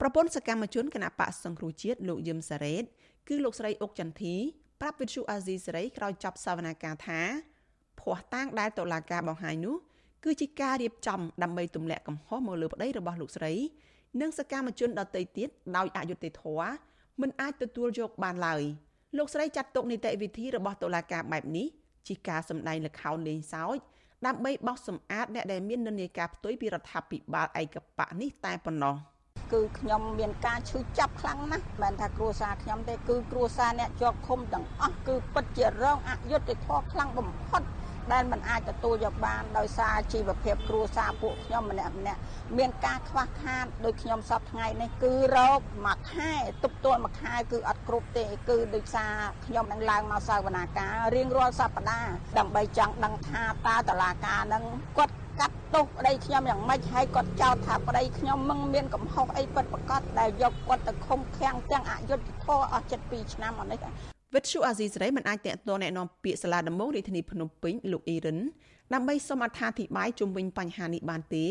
[0.00, 2.84] ប្រពន្ធសកម្មជនគណៈបកសង្គ្រោះជាតិលោកយឹមសារ៉េត
[3.28, 4.34] គឺលោកស្រីអុកចន្ទធី
[4.80, 7.20] ប្រាប់វិទ្យុអាស៊ីសេរីក្រោយចប់សវនកម្មថា
[8.00, 9.76] ភ័ស្តុតាងដែលតុលាការបង្ហាញនោះ
[10.24, 13.52] គឺជាការរៀបចំដើម្បីទម្លាក់កំហុសមកលើប្តីរបស់លោកស្រី
[14.20, 16.70] និងសកម្មជនដទៃទៀតដោយអយុត្តិធម៌
[17.20, 18.62] មិនអាចទទួលយកបានឡើយ
[19.16, 21.66] លោកស្រីចាត់ទុកនីតិវិធីរបស់តុលាការបែបនេះ
[22.06, 23.78] ជាការសម្ដែងល្ខោនលេងសើច
[24.26, 28.96] ដើម្បីបោសសម្អាតអ្នកដែលមាននិន្នាការផ្ទុយពីរដ្ឋាភិបាលឯកបៈនេះតែប៉ុណ្ណោះ
[29.52, 37.62] គឺខ្ញុំមានការឈឺចាប់ខ្លាំងណាស់មិនថាគ្រួសារខ្ញុំទេគឺគ្រួសារអ្នកជាប់ឃុំទាំងអស់គឺពិតជារងអយុត្តិធម៌ខ្លាំងបំផុត
[38.12, 42.20] ដែលមិនអាចទទួលយកបានដោយសារជីវភាពគ្រួសារពួកខ្ញុំម្នាក់ម្នាក់
[42.58, 46.32] មានការខ្វះខាតដោយខ្ញុំសពថ្ងៃនេះគឺរោគមួយខែ
[46.64, 49.14] ទប់ទល់មួយខែគឺអត់គ្រប់ទេគឺដោយសារ
[49.46, 54.64] ខ្ញុំនឹងឡើងមកសាវនាការរៀងរាល់សប្តាហ៍ដើម្បីចង់ដឹងថាតើតឡាការនឹង
[54.98, 63.80] គាត់កាត់ទោសប្តីខ្ញុំយ៉ាងម៉េចហើយគាត់ចោទថាប្តីខ្ញុំមិនមានកំហុសអីពិតប្រាកដដែលយកគាត់ទៅឃុំឃាំងទាំងអយុត្តិធម៌អស់72ឆ្នាំមកនេះ
[64.35, 68.39] វិទ្យុអាស៊ីសេរីមិនអាចតេតតแนะនាំពាក្យសាលាដំបងរាជធានីភ្នំពេញលោកអ៊ីរិន
[68.93, 71.45] ដើម្បីសូមអត្ថាធិប្បាយជុំវិញបញ្ហានេះបានទេ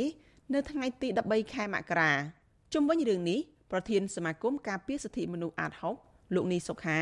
[0.54, 2.12] នៅថ្ងៃទី13ខែមករា
[2.72, 5.72] ជុំវិញរឿងនេះប្រធានសមាគមការពារសិទ្ធិមនុស្សអាត
[6.04, 7.00] 6លោកនីសុខា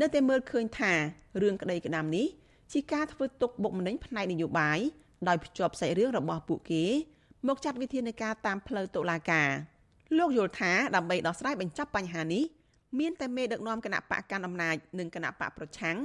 [0.00, 0.92] នៅតែមើលឃើញថា
[1.42, 2.26] រឿងក្តីក្តាមនេះ
[2.72, 4.78] ជាការធ្វើទុកបុកម្នេញផ្នែកនយោបាយ
[5.28, 6.84] ដោយភ្ជាប់សាច់រឿងរបស់ពួកគេ
[7.48, 9.48] មកចាត់វិធានការតាមផ្លូវតុលាការ
[10.18, 12.44] លោកយល់ថាដើម្បីដោះស្រាយបញ្ចប់បញ្ហានេះ
[12.99, 15.97] មានតែមេដឹកនាំគណៈបកកណ្ដាលអំណាចនិងគណៈបកប្រឆាំង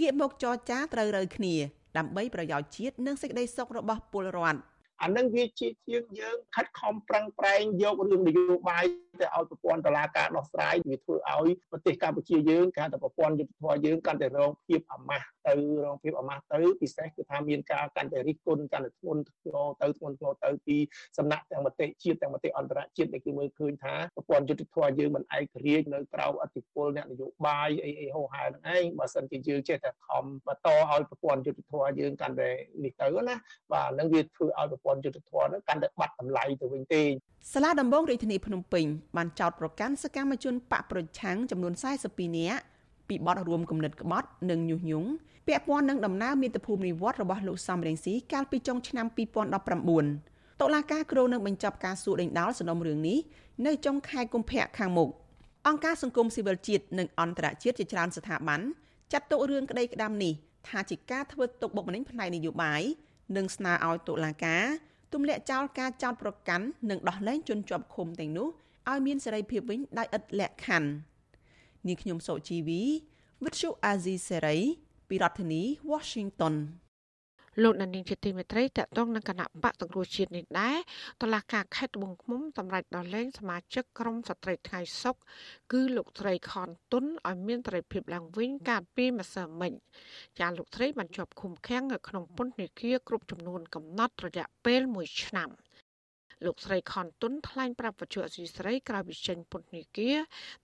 [0.00, 1.54] ងាកមកចរចាត្រូវរើគ្នា
[1.98, 4.60] ដើម្បីប្រយោជន៍ជាតិនិងសេចក្តីសុខរបស់ពលរដ្ឋ
[5.02, 8.84] អានឹងវាជាជាងយើងខិតខំប្រឹងប្រែងយករឿងនយោបាយ
[9.20, 20.76] ទៅឲ្យប្រព័ន្ធតុលាការដោះស្រាយវាធ្វើឲ្យប្រទេសកម្ពុជាយើងការទៅប្រព័ន្ធយុត្តិធម៌យើងកាន់តែរងភាពអាម៉ាស់ទៅរងភាពអាម៉ាស់ទៅពិសេសគឺថាមានការកាន់តែរិះគន់កាន់តែធ្ងន់ធ្ងរទៅធ្ងន់ធ្ងរទៅពី
[21.18, 32.50] សំណាក់ទាំងមតិជាតិទាំងមតិអន្តរជាតិដែលគឺមើលឃើញថាប្រព័ន្ធយុត្តិធម៌យើងមិនឯករាជ្យនៅក្រៅអធិបុលអ្នកនយោបាយអីអីហោហែនឹងឯងបើសិនជាយើងចេះតែខំបន្តឲ្យប្រព័ន្ធយុត្តិធម៌យើងកាន់តែ
[32.84, 33.34] នេះទៅណា
[33.72, 37.02] បាទនឹងវាធ្វើឲ្យប្រព័ន្ធយុត្តិធម៌នឹងកាន់តែបាត់តម្លៃទៅវិញទេ
[37.52, 41.72] សាលាដំបងរាជធានីភ្នំពេញបានចោទប្រកាន់សកម្មជនបកប្រឆាំងចំនួន
[42.06, 42.62] 42នាក់
[43.10, 45.08] ពីបទរួមគំនិតក្បត់និងញុះញង់
[45.46, 49.06] ពាក់ព័ន្ធនឹងដំណើរមាតុភូមិនិវត្តរបស់លោកសំរងស៊ីកាលពីចុងឆ្នាំ
[49.84, 53.18] 2019តុលាការគ្រោងនឹងបញ្ចប់ការសួរដេញដោលសំណុំរឿងនេះ
[53.66, 55.10] នៅចុងខែកុម្ភៈខាងមុខ
[55.68, 58.60] អង្គការសង្គមស៊ីវិលជាតិនិងអន្តរជាតិជាច្រើនស្ថាប័ន
[59.12, 60.32] ចាត់ទុករឿងក្តីក្តាំនេះ
[60.68, 62.82] ថាជាការធ្វើទុកបុកម្នេញផ្នែកនយោបាយ
[63.36, 64.64] និងស្នើឲ្យតុលាការ
[65.12, 68.48] ទម្លាក់ចោលការចោទប្រកាន់និងដោះលែងជនជាប់ឃុំទាំងនោះ
[68.90, 70.90] ឲ្យមានសេរីភាពវិញដោយឥតលក្ខខណ្ឌ
[71.86, 72.82] នាងខ្ញុំសូជីវី
[73.44, 74.58] វិទ្យុអាស៊ីសេរី
[75.08, 76.54] ពីរដ្ឋធានី Washington
[77.62, 80.78] លោកដានីងជាទីមេត្រីតកតងនឹងគណៈបកសង្គ្រោះជាតិនេះដែរ
[81.22, 85.16] តឡាការខេត្តត្បូងឃ្មុំសម្រាប់ដោះលែងសមាជិកក្រុមស្ត្រីថ្ងៃសុក
[85.72, 89.72] គឺលោកត្រីខនតុនឲ្យមានត្រី ភាពឡើងវិញកាលពីម្សិលមិញ
[90.40, 95.50] ចាលោកត្រីបានជាប់ឃុំឃាំងនៅក្នុងពន្ធនាគារគ្រប់ចំនួនកំណត់រយៈពេល1ឆ្នាំ។
[96.44, 100.16] លោកស្រីខនតុនថ្លែងប្រាប់វិទ្យុអសីស្រីក្រោយវិចេញពន្ធនាគារ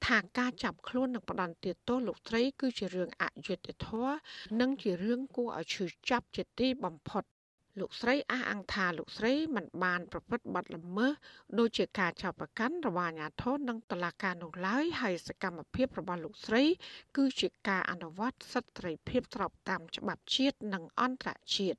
[0.06, 4.16] ថាការចាប់ខ្លួននិងផ្ដន្ទាទោសលោកស្រី គឺជារឿងអយុត្តិធម៌
[4.60, 7.24] និងជារឿងគួរឲ្យឈឺចាប់ជាទីបំផុត
[7.80, 11.12] លោកស្រីអះអាងថាលោកស្រីមិនបានប្រព្រឹត្តបទល្មើស
[11.58, 16.62] ដូចជាការចាប់ប្រកាន់របស់អាជ្ញាធរនិងតុលាការនោះឡើយហើយសកម្មភាពរបស់លោកស្រី
[17.16, 21.78] គឺជាការអនុវត្តសិទ្ធិសេរីភាពស្របតាមច្បាប់ជាតិនិងអន្តរជាតិ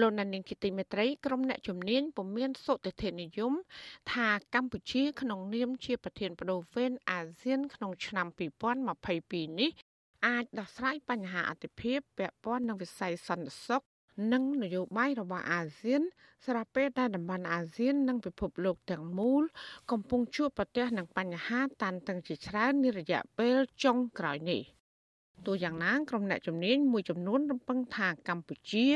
[0.00, 3.52] លោកណានីងគិតិមេត្រីក្រុមអ្នកជំនាញពុំមានសុតិធិនិយម
[4.12, 8.26] ថាកម្ពុជាក្នុងនាមជាប្រធានបដូវវេនអាស៊ាន ក្នុងឆ្នាំ
[8.92, 9.70] 2022នេះ
[10.26, 13.82] អាចដោះស្រាយបញ្ហាអតិភិបពាក់ព័ន្ធនឹងវិស័យសន្តិសុខ
[14.32, 16.02] និងនយោបាយរបស់អាស៊ាន
[16.46, 19.42] ស្រាប់ពេលដែលតំបន់អាស៊ាន និងពិភពលោកទាំងមូល
[19.90, 24.62] កំពុងជួបប្រទះនឹងបញ្ហាតានតឹងជាច្រើននារយៈពេលចុងក្រោយនេះ។
[25.46, 28.86] ទោះយ៉ាងណាក្រុមអ្នកជំនាញមួយចំនួនរំពឹងថាកម្ពុជា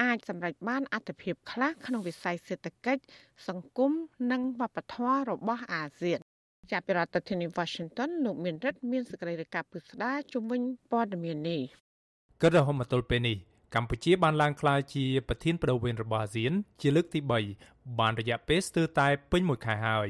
[0.00, 3.02] អាចសម្រេចបានអត្ថប្រយោជន៍ខ្លះក្នុងវិស័យសេដ្ឋកិច្ច
[3.48, 3.92] សង្គម
[4.32, 6.20] និងវប្បធម៌របស់អាស៊ាន
[6.70, 10.60] ចាប់ពីរដ្ឋធានី Washington លោកមានរិទ្ធមានសេចក្តីរាយការណ៍ពិស្ដារជំវិញ
[10.90, 11.60] ព័ត៌មាននេះ
[12.40, 13.36] គិតរហូតមកទល់ពេលនេះ
[13.74, 17.20] កម្ពុជាបានឡើងក្លាយជាប្រធានបដូវវេនរបស់អាស៊ាន ជាលើកទី
[17.60, 20.08] 3បានរយៈពេលស្ទើរតែពេញមួយខែហើយ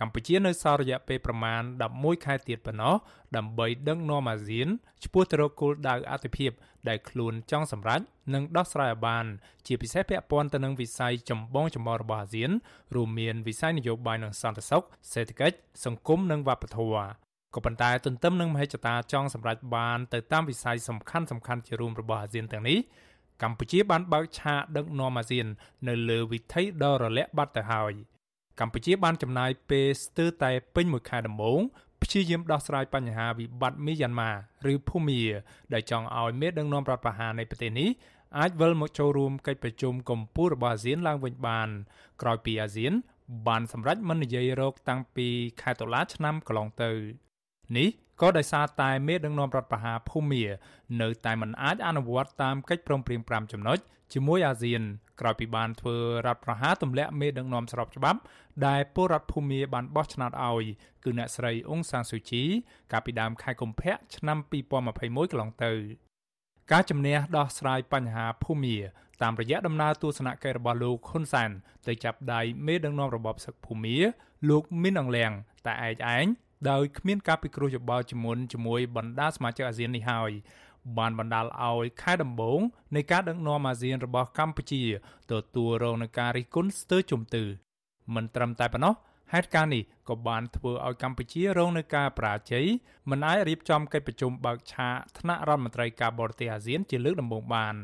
[0.00, 1.62] កម្ពុជានៅសល់រយៈពេលប្រមាណ
[1.94, 2.94] 11ខែទៀតប៉ុណ្ណោះ
[3.36, 4.68] ដើម្បីដឹកនាំអាស៊ាន
[5.04, 6.50] ឆ្ពោះទៅរកគោលដៅអធិភាព
[6.88, 8.00] ដែលខ្លួនចង់សម្រេច
[8.34, 9.26] និងដោះស្រាយឲ្យបាន
[9.66, 12.50] ជាពិសេសពាក់ព័ន្ធទៅនឹងវិស័យចម្បងចម្បងរបស់អាស៊ាន
[12.94, 14.82] រួមមានវិស័យនយោបាយនិងសន្តិសុខ
[15.12, 17.06] សេដ្ឋកិច្ចសង្គមនិងវប្បធម៌
[17.54, 22.78] ក៏ប៉ុន្តែទន្ទឹមនឹងមហិច្ឆតាចង់សម្រេចបានទៅតាមវិស័យសំខាន់សំខាន់ជារួមរបស់អាស៊ានទាំងនេះ
[23.42, 25.46] កម្ពុជាបានបើកឆាកដឹកនាំអាស៊ាន
[25.88, 27.94] នៅលើវិថីដ៏រលាក់បាត់ទៅហើយ។
[28.60, 31.60] កម្ពុជាបានចំណាយពេលស្ទើរតែពេញមួយខែដំបូង
[32.02, 34.32] ព្យាយាមដោះស្រាយបញ្ហាវិបត្តិមីយ៉ាន់ម៉ា
[34.72, 35.22] ឬភូមា
[35.72, 37.88] ដែលចង់ឲ្យមេដឹកនាំរដ្ឋប្រហារនៃប្រទេសនេះ
[38.38, 41.68] អាចវិលមកចូលរួមកិច្ចប្រជុំកម្ពុជារបស់អាស៊ានឡើងវិញបាន
[42.22, 42.92] ក្រោយពីអាស៊ាន
[43.48, 45.28] បានសម្រេចមិននិយាយរកតាំងពី
[45.62, 46.90] ខែតុលាឆ្នាំកន្លងទៅ
[47.76, 47.88] នេះ
[48.20, 50.44] ក៏ដោយសារតែមេដឹកនាំរដ្ឋប្រហារភូមា
[51.00, 53.78] នៅតែមិនអាចអនុវត្តតាមកិច្ចព្រមព្រៀង5ចំណុច
[54.12, 54.82] ជាមួយអាស៊ាន
[55.20, 55.96] ក្រោយពីបានធ្វើ
[56.26, 58.20] រដ្ឋប្រហារទម្លាក់មេដឹកនាំស្របច្បាប់
[58.66, 60.64] ដែលពលរដ្ឋភូមាបានបោះឆ្នោតឲ្យ
[61.04, 62.42] គឺអ្នកស្រីអ៊ុងសានស៊ូជី
[62.92, 65.72] កាលពីដើមខែកុម្ភៈឆ្នាំ2021កន្លងទៅ
[66.72, 68.76] ការជំនះដោះស្រាយបញ្ហាភូមា
[69.22, 71.50] តាមរយៈដំណើរទស្សនកិច្ចរបស់លោកហ៊ុនសែន
[71.86, 73.96] ទៅចាប់ដៃមេដឹកនាំរបបសឹកភូមា
[74.48, 75.32] លោកមីនអងលៀង
[75.66, 76.26] តែឯកឯង
[76.70, 80.30] ដោយគ្មានការពិគ្រោះយោបល់ជំនុនជាមួយបណ្ដាសមាជិកអាស៊ាននេះហើយ
[80.98, 82.60] បានបណ្ដាលឲ្យខែដំបូង
[82.96, 84.82] នៃការដឹកនាំអាស៊ានរបស់កម្ពុជា
[85.32, 87.44] ទទួលរងនឹងការរិះគន់ស្ទើរជំទឺ
[88.14, 88.94] មិនត្រឹមតែប៉ុណ្ណោះ
[89.32, 92.66] ហេតុការណ៍នេះក៏បានធ្វើឲ្យកម្ពុជារងនឹងការបរាជ័យ
[93.10, 97.74] មិនអាចរៀបចំកិច្ចប្រជុំបើកឆាកថ្នាក់រដ្ឋមន្ត្រីការបរទេសអាស៊ានជាលើកដំបូងបាន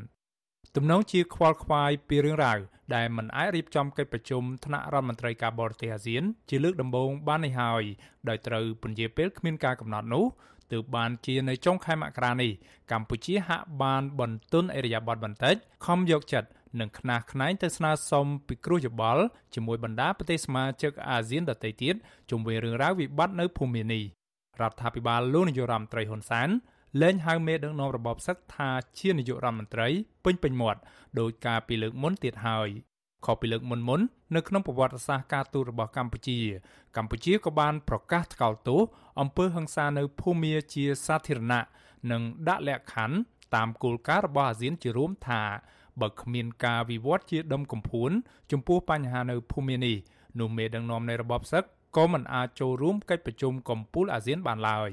[0.76, 2.58] ទំនងជាខ្វល់ខ្វាយពីរឿងរ៉ាវ
[2.94, 7.82] ដែលមិនអាចរៀបចំកិច្ចប្រជុំថ្នាក់រដ្ឋមន្ត្រីការបរទេសអាស៊ាន ជាលើកដំបូងបាននេះហើយ
[8.28, 10.24] ដោយត្រូវពន្យាពេលគ្មានការកំណត់នោះ
[10.72, 12.52] ទើបបានជានៅចុងខែមករានេះ
[12.92, 15.54] កម្ពុជាហាក់បានបន្ទន់អេរយាប័តបន្តិច
[15.86, 16.48] ខំយកចិត្ត
[16.80, 19.22] និងខ្នះខ្នែងទៅស្នើសុំពិគ្រោះយោបល់
[19.54, 21.94] ជាមួយបណ្ដាប្រទេសសមាជិកអាស៊ានដទៃទៀត
[22.30, 24.04] ជុំវិញរឿងរ៉ាវវិបត្តិនៅភូមិនេះ
[24.60, 26.48] រដ្ឋាភិបាលលោកនាយរដ្ឋមន្ត្រីហ៊ុនសែន
[27.00, 29.88] លែងហៅមេដឹកនាំរបបសឹកថាជានាយករដ្ឋមន្ត្រី
[30.24, 30.80] ពេញពេញមាត់
[31.20, 32.68] ដោយការពីលើកមុនទៀតហើយ
[33.26, 34.00] ខុសពីលើកមុនមុន
[34.36, 36.38] នៅក្នុងប្រវត្តិសាស្ត្រការទូតរបស់កម្ពុជា
[36.96, 38.80] កម្ពុជាក៏បានប្រកាសថ្កោលទោស
[39.20, 41.62] អំពើហិង្សានៅភូមាជាសាធារណៈ
[42.10, 43.16] និងដាក់លក្ខខណ្ឌ
[43.54, 45.42] តាមគោលការណ៍របស់អាស៊ានជារួមថា
[46.00, 48.10] បើគ្មានការវិវត្តជាដុំកំភួន
[48.52, 49.96] ចំពោះបញ្ហានៅភូមានេះ
[50.40, 51.64] នោះមេដឹកនាំនៃរបបសឹក
[51.96, 54.90] ក៏មិនអាចចូលរួមកិច្ចប្រជុំកំពូលអាស៊ានបានឡើយ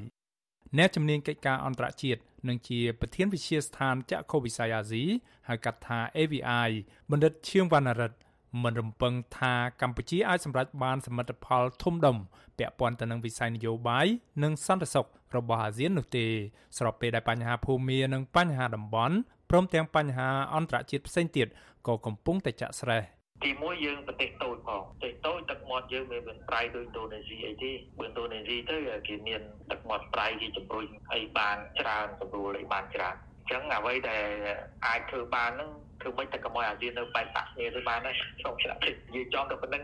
[0.78, 5.04] អ្នកជំនាញកិច្ចការអន្តរជាតិនិងជាប្រធានវិជាស្ថានចក្ខុវិស័យអាស៊ី
[5.48, 6.70] ហៅកាត់ថា AVI
[7.10, 8.18] បណ្ឌិតឈៀងវណ្ណរិទ្ធ
[8.62, 12.16] មិនរំពឹងថាកម្ពុជាអាចសម្រេចបានសមិទ្ធផលធំដុំ
[12.58, 14.06] ពាក់ព័ន្ធទៅនឹងវិស័យនយោបាយ
[14.42, 15.06] និងសន្តិសុខ
[15.36, 16.26] របស់អាស៊ាននោះទេ
[16.78, 19.16] ស្របពេលដែលបញ្ហាភូមិនិងបញ្ហាតំបន់
[19.50, 21.46] ព្រមទាំងបញ្ហាអន្តរជាតិផ្សេងទៀត
[21.86, 23.02] ក៏កំពុងតែចាក់ស្រេះ
[23.44, 28.76] ទីមួយយើងប្រទេសតូចផងប្រទេសតូចទឹកមាត់យើងវាមិនប្រៃដូចឥណ្ឌូនេស៊ីអីទេបើឥណ្ឌូនេស៊ីទៅ
[29.08, 34.24] គេមានទឹកមាត់ប្រៃគេជំរុញឲ្យបានច្រើនស្រួលឲ្យបានច្រើនអញ្ចឹងអ្វីដែល
[34.86, 35.70] អាចធ្វើបានហ្នឹង
[36.00, 39.82] ធ្វើម៉េចតែកុំឲ្យអាស៊ាននៅបែកបាក់គ្នាទៅបានដែរក្នុងឆ្នាំនេះនិយាយចំទៅប៉ុណ្្នឹង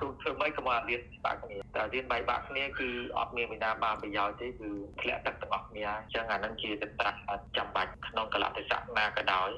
[0.00, 2.88] គឺធ្វើម៉េចកុំឲ្យអាស៊ានបាក់គ្នាតែអាស៊ានបែកបាក់គ្នាគឺ
[3.18, 4.68] អត់មានវិណាបានប្រយោជន៍ទេគឺ
[5.00, 7.18] ធ្លាក់ទឹកទាំងអស់គ្នាអញ្ចឹងអានឹងជាទឹកប្រាក់
[7.56, 9.48] ចាំបាច់ក្នុងកលៈទេសៈណាក៏ដោយ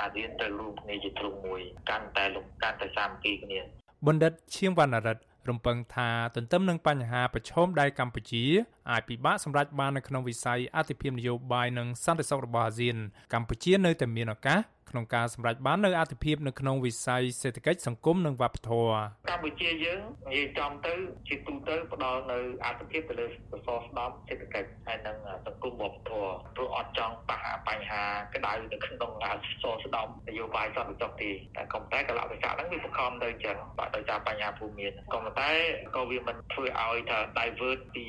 [0.00, 3.58] អាស៊ានត្រូវរួមគ្នាជាទ្រង់មួយកាន់តែលំកាន់តែសាមគ្គីគ្នា
[4.06, 8.44] បណ្ឌិតឈៀងវណ្ណរិទ្ធរំពឹងថាទន្ទឹមនឹងបញ្ហាប្រឈមដែលកម្ពុជា
[8.90, 12.96] អាចពិបាកសម្រេចបាននៅក្នុងវិស័យអធិភាពនយោបាយនិងសន្តិសុខរបស់អាស៊ាន
[13.32, 14.60] កម្ពុជានៅតែមានឱកាស
[14.94, 18.94] ក្នុងការសម្រេចបាននូវអធិភាពនៅក្នុងវិស័យសេដ្ឋកិច្ចសង្គមនិងវប្បធម៌
[19.30, 20.00] កម្ពុជាយើង
[20.32, 20.92] និយាយចំទៅ
[21.28, 25.16] ជាទូទៅផ្ដល់នៅអធិភាពទៅលើសសរស្តម្ភសេដ្ឋកិច្ចហើយនិង
[25.46, 27.38] សង្គមវប្បធម៌ព្រោះអត់ចង់ប៉ះ
[27.68, 28.02] បញ្ហា
[28.34, 29.24] ក្តៅនៅក្នុងស
[29.62, 35.50] សរស្តម្ភនយោបាយសន្តិសុខទេតែក៏តែកលៈទេសៈហ្នឹងវាបង្ខំទៅចឹងបាទដោយសារបញ្ហាភូមិមានក៏តែ
[35.96, 38.06] ក៏វាមិនធ្វើឲ្យថា divert ពី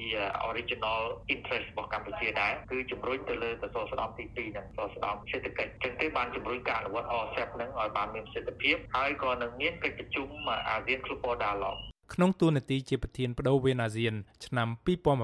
[0.49, 1.01] original
[1.33, 10.27] interest របស់កម្ពុជាដែរគឺជំរុញទៅលើសសរស្តម្ភទី2ហ្នឹងសសរស្តម្ភសេដ្ឋកិច្ចចឹងទេបានជំរុញការអនុវត្ត RCEP នឹងឲ្យបានមានប្រសិទ្ធភាពហើយក៏នឹងមានកិច្ចប្រជុំ
[10.69, 11.81] អាស៊ាន Global Dialogue
[12.13, 14.13] ក្នុងទូនាទីជាប្រធានបដូវវេនអាស៊ាន
[14.45, 14.67] ឆ្នាំ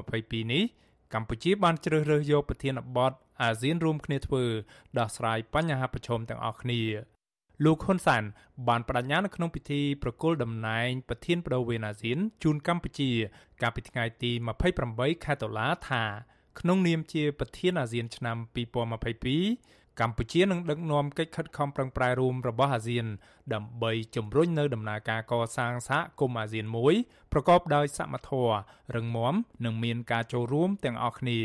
[0.02, 0.64] 2022នេះ
[1.14, 4.44] កម្ពុជាបានជ្រើសរើសយកប្រធានបទអាស៊ានរួមគ្នាធ្វើ
[5.00, 6.82] ដោះស្រាយបញ្ហាប្រឈមទាំងអស់គ្នា
[7.66, 8.24] លោកហ៊ុនសាន
[8.68, 13.10] បានបដិញ្ញានៅក្នុងពិធីប្រគល់តំណែងប្រធានបដូវវេនអាស៊ានជូនកម្ពុជា
[13.62, 14.32] កាលពីថ្ងៃទី
[14.78, 16.04] 28ខែតុលាថា
[16.60, 18.38] ក្នុងនាមជាប្រធានអាស៊ានឆ្នាំ
[19.26, 23.06] 2022 កម្ពុជានឹងដឹកនាំកិច្ចខិតខំប្រឹងប្រែងរួមរបស់អាស៊ាន
[23.54, 26.94] ដើម្បីជំរុញនៅដំណើរការកសាងសហគមន៍អាស៊ានមួយ
[27.32, 28.56] ប្រកបដោយសមធម៌
[28.96, 29.36] រឹងមាំ
[29.66, 31.40] និងមានការចូលរួមទាំងអស់គ្នា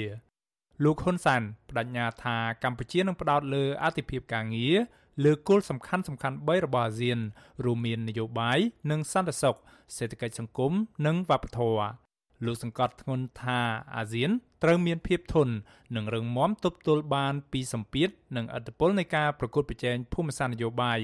[0.84, 4.76] លោកហ៊ុនសានបដិញ្ញាថាកម្ពុជានឹងផ្ដោតលើអធិភាពការងារ
[5.24, 7.18] លើគោលសំខាន់សំខាន់3របស់អាស៊ាន
[7.64, 8.59] រួមមាននយោបាយ
[8.90, 9.57] និងសន្តិសុខ
[9.97, 10.72] សេដ្ឋកិច្ចសង្គម
[11.07, 12.05] និងវប្បធម៌
[12.45, 13.61] លោកសង្កត់ធ្ងន់ថា
[13.97, 14.30] អាស៊ាន
[14.62, 15.55] ត្រូវមានភាពធន់
[15.97, 20.99] និងរឹងមាំទប់ទល់បានពីសម្ពាធនិងឥទ្ធិពលនៃការប្រកួតប្រជែងភូមិសាស្ត្រនយោបាយ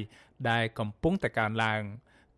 [0.50, 1.82] ដែលកំពុងតែកើនឡើង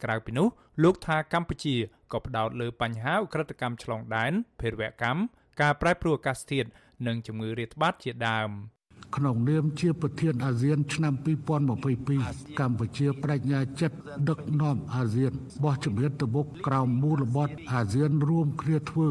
[0.03, 0.47] ក្រៅពីនោះ
[0.83, 1.77] លោកថាកម្ពុជា
[2.13, 5.21] ក៏ផ្ដោតលើបញ្ហាឧក្រិដ្ឋកម្មឆ្លងដែនភេរវកម្ម
[5.61, 6.69] ការប្រែប្រួលអាកាសធាតុ
[7.07, 8.51] និងជំងឺរាតត្បាតជាដើម។
[9.17, 11.15] ក្នុងនាមជាប្រធានអាស៊ាន ឆ្នាំ
[11.87, 13.97] 2022កម្ពុជាបដិញ្ញាចិត្ត
[14.29, 15.33] ដឹកនាំអាស៊ាន
[15.65, 19.11] បោះជំហានទៅមុខក្រោមមូលបត់អាស៊ានរួមគ្នាធ្វើ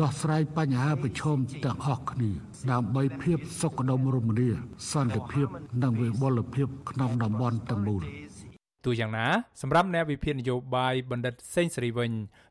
[0.00, 2.30] ដោះស្រាយបញ្ហាប្រឈមទាំងអស់គ្នា
[2.70, 4.50] ដើម្បីភាពសុខដុមរមនា
[4.92, 5.48] សន្តិភាព
[5.82, 8.04] និងវិបុលភាពក្នុងតំបន់ទាំងមូល
[8.84, 9.26] ទូយ៉ាងណា
[9.62, 12.10] សម្រាប់អ្នកវិភាគនយោបាយបណ្ឌិតសេងសេរីវិញ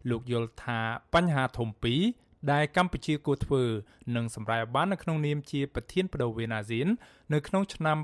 [0.09, 0.79] លោកយល់ថា
[1.13, 2.01] បញ្ហាធំពីរ
[2.51, 3.63] ដែលកម្ពុជាគួរធ្វើ
[4.15, 6.87] និងសម្រេចបាននៅក្នុងនាមជាប្រធានបដូវវេនអាស៊ាន
[7.33, 7.97] នៅក្នុងឆ្នាំ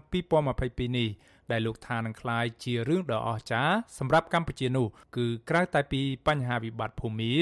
[0.45, 1.09] 2022នេះ
[1.51, 7.33] ដែលលោកថានឹងក្លាយជារឿងដ៏អស្ចារ្យសម្រាប់កម្ពុជានោះគឺក្រៅតែពីបញ្ហាវិបត្តិភូមិ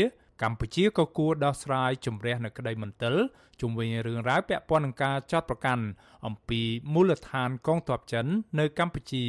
[0.43, 3.15] កម្ពុជាក៏គួរដោះស្រាយជំរះនៅក្តីមន្ទិល
[3.61, 5.85] ជុំវិញរឿងរ៉ាវពាក់ព័ន្ធនឹងការចាត់ប្រកាន់
[6.25, 6.61] អំពី
[6.93, 8.25] មូលដ្ឋានកងទ័ពចិន
[8.59, 9.25] នៅកម្ពុជា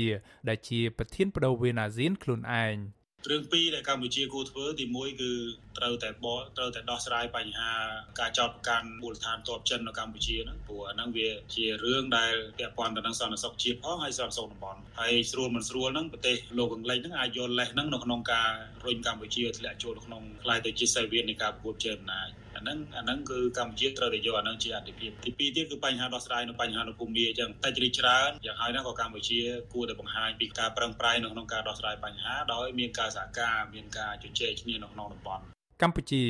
[0.48, 2.76] ដែលជាប្រធានបដូវវេនអាស៊ានខ្លួនឯង។
[3.26, 5.32] រឿងពីរដែលកម្ពុជាគួរធ្វើទី1គឺ
[5.78, 7.72] ត្រូវតែបកត្រូវតែដោះស្រាយបញ្ហា
[8.20, 18.50] ការចោទប្រកាន់មូលដ្ឋានទ័ពចិននៅកម្ពុជាហ្នឹងព្រោះអាហ្នឹងវាជារឿងដែលពាក់ព័ន្ធទៅនឹងសន្តិសុខជាតិផងហើយសន្តិសុខតំបន់ហើយស្រួលមិនស្រួលហ្នឹងប្រទេសលោកអង់គ្លេសហ្នឹងអាចយកលេសហ្នឹងនៅក្នុងការ
[18.86, 29.40] រុញកម្ពុជាធ្លាក់ចូលក្នុងខ្លាយទៅជាសេវីននៃការប្រកួតជើអំណាច អាហ្នឹងអាហ្នឹងគឺកម្ពុជាត្រូវតែយកអាហ្នឹងជាអតិភិបទី2ទៀតគឺបញ្ហាដោះស្រាយនៅបញ្ហានៅភូមិអញ្ចឹងតិចរីច្រើនយ៉ាងហើយណាក៏កម្ពុជា
[29.72, 35.42] គួរតែបង្ហាញពីការប្រឹងប្រែងនៅក្នុងការដោះស្រាយបញ្ហាដោយមានការសហការមានការជជែកគ្នានៅក្នុងតំបន់
[35.82, 36.22] កម្ពុជា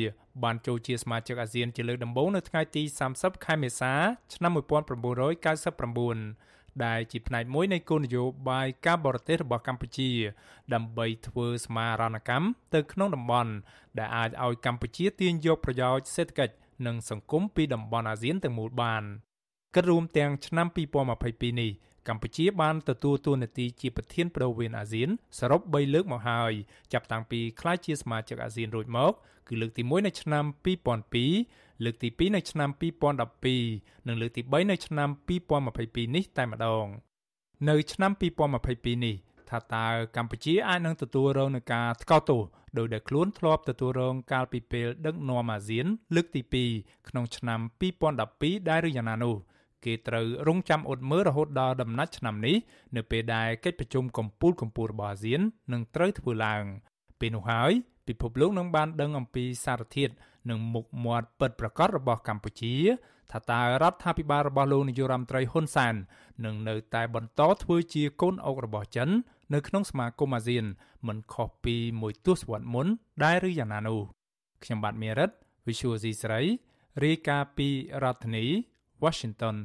[0.43, 3.93] បានចូលជាសមាជិកអាស៊ានជាលើកដំបូងនៅថ្ងៃទី30ខែមេសា
[4.35, 6.48] ឆ្នាំ1999
[6.85, 10.09] ដែលជាផ្នែកមួយនៃគោលនយោបាយការបរទេសរបស់កម្ពុជា
[10.73, 13.51] ដើម្បីធ្វើសមារណកម្មទៅក្នុងតំបន់
[13.99, 16.55] ដែលអាចឲ្យកម្ពុជាទាញយកប្រយោជន៍សេដ្ឋកិច្ច
[16.85, 19.03] និងសង្គមពីតំបន់អាស៊ានទាំងមូលបាន
[19.75, 21.71] គិតរួមទាំងឆ្នាំ2022នេះ
[22.07, 25.09] កម្ពុជាបានទទួលតួនាទីជាប្រធានប្រវេនអាស៊ាន
[25.39, 26.53] សរុប3លើកមកហើយ
[26.93, 29.13] ចាប់តាំងពីក្លាយជាសមាជិកអាស៊ានរួចមក
[29.47, 30.45] គឺលើកទី1នៅឆ្នាំ
[30.75, 32.69] 2002 លើកទី2នៅឆ្នាំ
[33.39, 35.09] 2012និងលើកទី3នៅឆ្នាំ
[35.57, 36.85] 2022នេះតែម្ដង
[37.69, 38.11] នៅឆ្នាំ
[38.61, 39.15] 2022នេះ
[39.49, 42.41] ថាតើកម្ពុជាអាចនឹងទទួលរងនឹងការថ្កោលទោស
[42.77, 46.41] ដោយដែលខ្លួនធ្លាប់ទទួលរងកាលពីពេលដឹកនាំអាស៊ាន លើកទី
[46.75, 47.59] 2ក្នុងឆ្នាំ
[48.09, 49.35] 2012ដែរឬយ៉ាងណានោះ
[49.85, 52.55] គេត្រូវរងចាំអត់មើលរហូតដល់ដំណាច់ឆ្នាំនេះ
[52.95, 55.41] នៅពេលដែលកិច្ចប្រជុំកំពូលកំពូលរបស់អាស៊ាន
[55.73, 56.63] នឹងត្រូវធ្វើឡើង
[57.19, 57.71] ពេលនោះហើយ
[58.09, 60.13] ពិភពលោកនឹងបានដឹងអំពីសារធាតុ
[60.49, 62.75] និងមុខមាត់ពិតប្រាកដរបស់កម្ពុជា
[63.31, 65.95] ថាតើរដ្ឋាភិបាលរបស់លោកនាយរដ្ឋមន្ត្រីហ៊ុនសែន
[66.45, 69.09] នឹងនៅតែបន្តធ្វើជាកូនអុករបស់ចិន
[69.53, 70.65] នៅក្នុងសមាគមអាស៊ាន
[71.07, 72.87] មិនខុសពីមួយទសវត្សរ៍មុន
[73.23, 73.99] ដែរឬយ៉ាងណានោះ
[74.63, 75.29] ខ្ញុំបាទមេរិត
[75.67, 76.41] Visual C ស្រី
[77.03, 77.67] រាយការណ៍ពី
[78.03, 78.45] រដ្ឋធានី
[79.03, 79.55] Washington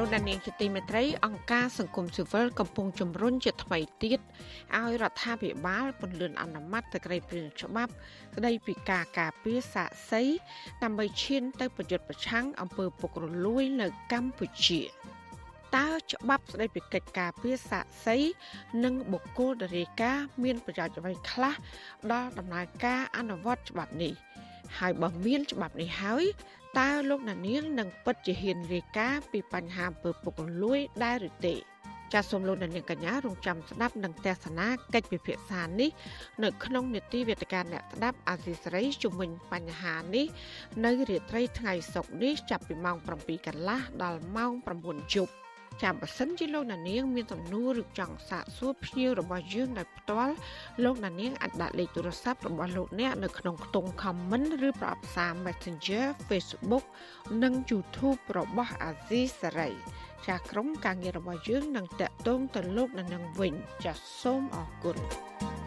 [0.00, 4.20] លោកដានៀងជាទីមេត្រីអង្គការសង្គមស៊ីវិលកំពុងជំរុញជាថ្មីទៀត
[4.76, 7.92] ឲ្យរដ្ឋាភិបាលពន្លឿនអនុម័តទៅក្រៃព្រៀងច្បាប់
[8.36, 10.22] ស្ដីពីការការពារសាកសី
[10.82, 14.80] ដើម្បីឈានទៅប្រយុទ្ធប្រឆាំងអំពើពុករលួយនៅកម្ពុជា
[15.76, 18.16] តើច្បាប់ស្ដីពីកិច្ចការពារសាកសី
[18.84, 21.54] និងបុគ្គលដរាយការមានប្រយោជន៍អ្វីខ្លះ
[22.12, 24.12] ដល់ដំណើរការអនុវត្តច្បាប់នេះ
[24.78, 26.24] ហើយបើមានច្បាប់នេះហើយ
[26.78, 31.54] តើលោកណានៀងនឹងពិតជាហ៊ានរាយការណ៍ពីបញ្ហាអំពើពុករលួយដែរឬទេ
[32.12, 35.90] ចាសសូមលោកនាងកញ្ញារងចាំស្ដាប់នឹងទស្សនាកិច្ចពិភាក្សានេះ
[36.42, 40.26] នៅក្នុងនេតិវេទិកាអ្នកស្ដាប់អាស៊ីសេរីជំវិញបញ្ហានេះ
[40.84, 44.52] នៅរាត្រីថ្ងៃសុក្រនេះចាប់ពីម៉ោង7កន្លះដល់ម៉ោង
[44.84, 45.32] 9យប់
[45.82, 50.34] ចាំបើសិនជាលោកណានៀងមានសំណួរឬចង់សាកសួរភ្ញៀវរបស់យើងដោយផ្ទាល់
[50.84, 56.84] លោកណានៀងអាចដាក់លេខទូរស័ព្ទរបស់លោកអ្នកនៅក្នុងខ្ទង់ comment ឬប្រអប់សារ Messenger Facebook
[57.42, 59.74] និង YouTube របស់ Azizi Saray
[60.26, 63.54] ចាស់ក្រុមការងាររបស់យើងនឹងតាក់ទងទៅលោកណានៀងវិញ
[63.84, 65.65] ចាសសូមអរគុណ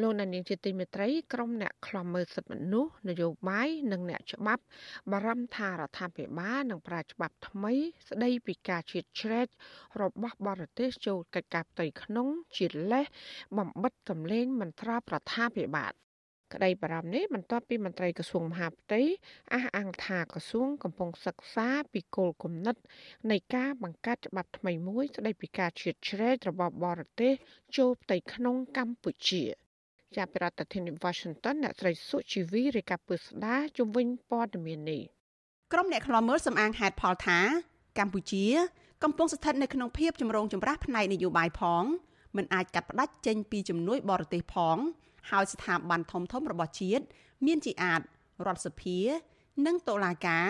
[0.00, 4.62] លោកនានីជាទីមេត្រីក្រុមអ្នកខ្លំមើលសិទ្ធិមនុស្សនយោបាយនិងអ្នកច្បាប់
[5.12, 7.74] បារម្ភថារដ្ឋាភិបាលនឹងប្រើច្បាប់ថ្មី
[8.08, 9.46] ស្ដីពីការឈៀតឆ្លែក
[10.02, 13.06] របស់បរទេសចូលកិច្ចការផ្ទៃក្នុងជាលេស
[13.58, 15.92] បំបិតសម្លេងមន្ត្រារដ្ឋាភិបាល
[16.54, 19.00] ក្តីបារម្ភនេះបន្ទាប់ពីមន្ត្រីក្រសួងមហាផ្ទៃ
[19.52, 22.76] អះអាងថាក្រសួងកំពុងសិក្សាពីគោលគំនិត
[23.30, 27.32] នៃការបង្កើតច្បាប់ថ្មីមួយស្តីពីការឈៀតឆ្លែករបស់បរទេស
[27.76, 29.44] ចូលផ្ទៃក្នុងកម្ពុជា។
[30.16, 35.02] ចាប់ពីរដ្ឋធានី Washington អ្នកស្រីសុជីវីរាយការណ៍ពឹស្ដាជំវិញព័ត៌មាននេះ
[35.72, 37.38] ក្រុមអ្នកខ្លាំមើលសំអាងហេតុផលថា
[37.98, 38.46] កម្ពុជា
[39.02, 41.84] កំពុងស្ថិតនៅក្នុងភាពចម្រូងចម្រាសផ្នែកនយោបាយផង
[42.36, 44.76] មិនអាចកាត់ផ្តាច់ចេញពីជំនួយបរទេសផង
[45.30, 47.04] ហើយស្ថាប័នធំធំរបស់ជាតិ
[47.46, 48.00] មានជាអាច
[48.46, 48.98] រដ្ឋសភា
[49.66, 50.46] និងតុលាការ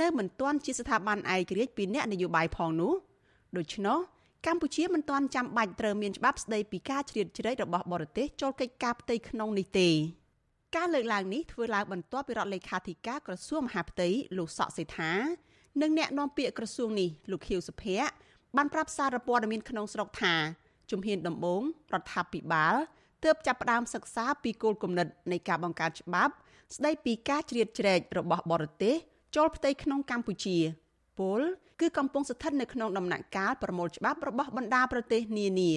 [0.00, 2.92] នៅមិនទាន់ជាស្ថាប័នឯករាជ្យពីអ្នកនយោបាយផងនោះ
[3.56, 3.98] ដូច្នោះ
[4.48, 9.88] កម្ពុជាមិនទាន់ចាំបាច់ត្រូវមានច្បាប់ស្តីពីការជ្រៀតជ្រែករបស់បរទេសចូលកិច្ចការផ្ទៃក្នុងនេះទេ
[10.76, 15.12] ការលើកឡើងនេះធ្វើឡើងបន្ទាប់ពីរដ្ឋលេខាធិការក្រសួងមហាផ្ទៃលោកសកសេដ្ឋា
[15.80, 18.08] និងអ្នកនាំពាក្យក្រសួងនេះលោកខៀវសុភ័ក្រ
[18.56, 20.34] បានប្រាប់សារព័ត៌មានក្នុងស្រុកថា
[20.90, 21.62] ជំហានដំបូង
[21.94, 22.74] រដ្ឋាភិបាល
[23.24, 26.32] ទើបចាប់ផ្ដើមសិក្សាពីគោលគំនិតនៃការបង្កើតច្បាប់
[26.76, 28.94] ស្ដីពីការជ្រៀតជ្រែករបស់បរទេស
[29.36, 30.56] ចូលផ្ទៃក្នុងកម្ពុជា
[31.18, 31.40] ពល
[31.80, 35.72] គឺកំពុងស្ថិតនៅក្នុងដំណាក់កាលប្រមូលច្បាប់របស់បណ្ដាប្រទេសនានា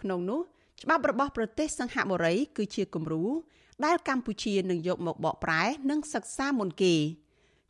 [0.00, 0.40] ក្នុងនោះ
[0.82, 3.24] ច្បាប់របស់ប្រទេសសង្ហបុរី គឺជាគំរូ
[3.84, 6.94] ដែលកម្ពុជានឹងយកមកបកប្រែនិងសិក្សាមុនគេ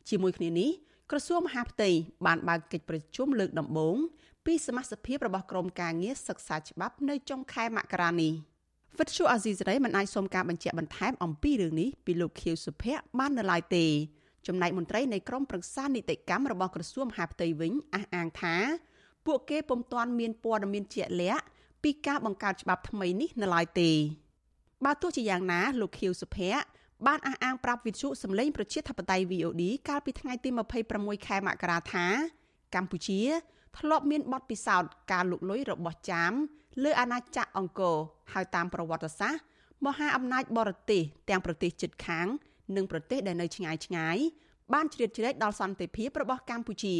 [0.09, 0.69] ជាមួយគ្នានេះ
[1.11, 1.89] ក្រសួងមហាផ្ទៃ
[2.25, 3.97] បានបើកកិច្ចប្រជុំលើកដំបូង
[4.45, 8.33] ពីសមាជិករបស់ក្រមការងារសិក្សាច្បាប់នៅចុងខែមករានេះ
[8.99, 13.85] វិទ្យុអាស៊ីសេរីមិនអាចសូមការបញ្ជាក់បន្ថែមអំពីរឿងនេះពីលោកខៀវសុភ័ក្របាននៅឡើយទេ
[14.47, 18.55] ចំណែកមន្ត្រីនៃក្រមប្រឹក្សានីតិកម្មរបស់ក្រសួងមហាផ្ទៃវិញអះអាងថា
[19.25, 21.43] ពួកគេពុំទាន់មានព័ត៌មានជាក់លាក់
[21.83, 23.91] ពីការបង្កើតច្បាប់ថ្មីនេះនៅឡើយទេ
[24.85, 26.61] បើទោះជាយ៉ាងណាលោកខៀវសុភ័ក្រ
[27.07, 30.49] បានអះអាងប្រាប់វិទ្យុសម្លេងប្រជាធិបតេយ្យ VOD កាលពីថ្ងៃទី
[30.87, 32.05] 26ខែមករាថា
[32.75, 33.21] កម្ពុជា
[33.77, 36.31] ធ្លាប់មានបទពិសោធន៍ការលុកលុយរបស់ចាម
[36.83, 37.97] លើអាណាចក្រអង្គរ
[38.33, 39.41] ហើយតាមប្រវត្តិសាស្ត្រ
[39.85, 42.27] មហាអំណាចបរទេសទាំងប្រទេសជិតខាង
[42.75, 44.17] និងប្រទេសដែលនៅឆ្ងាយឆ្ងាយ
[44.73, 46.95] បានជ្រៀតជ្រែកដល់សន្តិភាពរបស់កម្ពុជា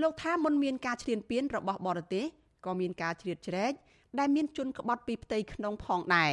[0.00, 2.24] លោកថាមុនមានការឈ្លានពានរបស់បរទេស
[2.66, 3.72] ក៏មានការជ្រៀតជ្រែក
[4.18, 6.32] ដែលមានជនក្បត់ពីផ្ទៃក្នុងផងដែរ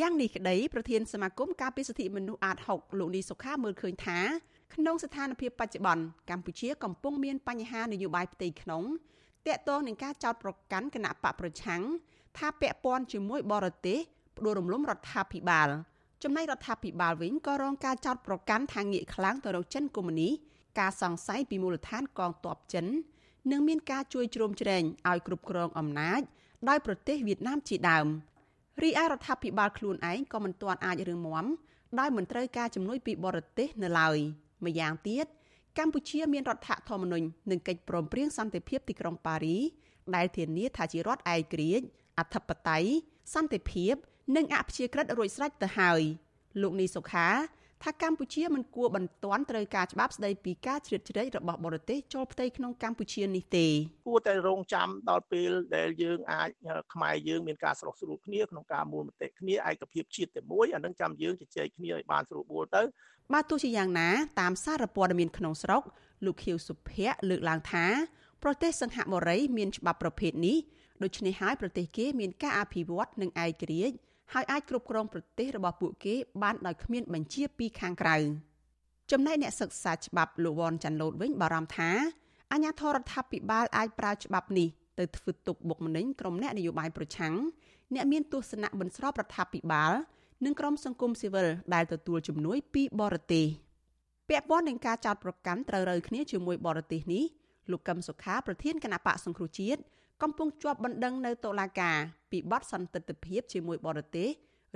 [0.00, 4.18] យ៉ាងនេះក្តីប្រធានសមាគមការពារសិទ្ធិមនុស្សអាត6លោកនីសុខាមើលឃើញថា
[4.74, 8.82] ក្នុងស្ថានភាពបច្ចុប្បន្នកម្ពុជាកំពុងមានបញ្ហានយោបាយផ្ទៃក្នុង
[9.46, 11.82] តាក់ទងនឹងការចោទប្រកាន់គណៈបកប្រឆាំង
[12.38, 13.98] ថាពាក់ព័ន្ធជាមួយបរទេស
[14.36, 15.68] ផ្ដួលរំលំរដ្ឋាភិបាល
[16.22, 20.28] ចំណែករដ្ឋាភិបាលវិញក៏រងការចោទប្រកាន់ថាងាកខ្លាំងទៅរកចិនកុម្មុយនី
[20.80, 22.86] ការសង្ស័យពីមូលដ្ឋានកងទ័ពចិន
[23.50, 26.20] និងមានការជួយជ្រោមជ្រែងឲ្យគ្រប់គ្រងអំណាច
[26.68, 28.06] ដោយប្រទេសវៀតណាមជាដើម
[28.82, 31.46] រីឯរដ្ឋាភិបាលខ្លួនឯងក៏មិនទាន់អាចរឿងមម
[31.98, 34.18] ដោយមិនត្រូវការជំនួយពីបរទេសនៅឡើយ
[34.64, 35.26] ម្យ៉ាងទៀត
[35.78, 39.58] កម្ពុជាមានរដ្ឋធម្មនុញ្ញនិងកិច្ចព្រមព្រៀងសន្តិភាពទីក្រុងប៉ារី
[40.16, 41.86] ដែលធានាថាជារដ្ឋឯករាជ្យ
[42.18, 42.90] អធិបតេយ្យ
[43.34, 43.94] សន្តិភាព
[44.36, 46.00] និងអព្យាក្រឹតរួចស្រេចទៅហើយ
[46.62, 47.28] លោកនីសុខា
[47.82, 53.66] ថាកម្ពុជាមិនគួរបន្ទាន់ត្រូវការច្បាប់ស្តីពីការជ្រៀតជ្រែករបស់បរទេសចូលផ្ទៃក្នុងកម្ពុជានេះទេ
[54.06, 56.48] គួរតែរងចាំដល់ពេលដែលយើងអាច
[56.92, 62.82] ខ្មែរយើងមានការស្រោះស្រួលគ្នាក្នុងការមូលមតិគ្នាឯកភាពជាតិតែមួយអានឹងចាំយើងជជែកគ្នាឲ្យបានស្រួលបួលទៅ
[63.32, 64.08] បាទទោះជាយ៉ាងណា
[64.40, 65.82] តាមសារព័ត៌មានក្នុងស្រុក
[66.24, 67.86] លោកខៀវសុភ័ក្រលើកឡើងថា
[68.42, 70.56] ប្រទេសសង្ហបុរីមានច្បាប់ប្រភេទនេះ
[71.02, 73.96] ដូច្នេះហើយប្រទេសគេមានការអភិវឌ្ឍនិងឯករាជ្យ
[74.34, 78.16] ហើយអាចគ្រប់គ្រងប្រទេសរបស់ពួកគេបានដោយគ្មានបញ្ជាពីខាងក្រៅ
[79.10, 81.90] ចំណែកអ្នកសិក្សាច្បាប់លោកវ៉ាន់ចាន់ឡូតវិញបារម្ភថា
[82.52, 84.68] អាញាធរដ្ឋាភិបាលអាចប្រើច្បាប់នេះ
[84.98, 87.34] ទៅធ្វើទុកបុកម្នេញក្រុមអ្នកនយោបាយប្រឆាំង
[87.94, 89.92] អ្នកមានទស្សនៈមិនស្របរដ្ឋាភិបាល
[90.44, 93.46] និងក្រុមសង្គមស៊ីវិលដែលទទួលជំនួយពីបរទេស
[94.28, 97.24] ពាក់ព័ន្ធនឹងការចោទប្រកាន់ត្រូវរើគ្នាជាមួយបរទេសនេះ
[97.70, 99.80] លោកកឹមសុខាប្រធានគណៈបកសង្គ្រោះជាតិ
[100.22, 101.96] កំពុងជាប់បណ្ដឹងនៅតុលាការ
[102.30, 104.28] ពីបទសន្តិទ្ធភាពជាមួយបរទេស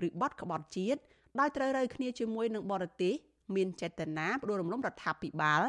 [0.06, 1.00] ឬបទក្បត់ជាតិ
[1.40, 3.14] ដោយត្រូវរើគ្នាជាមួយនឹងបរទេស
[3.56, 5.62] មានចេតនាផ្ដួលរំលំរដ្ឋាភិបាល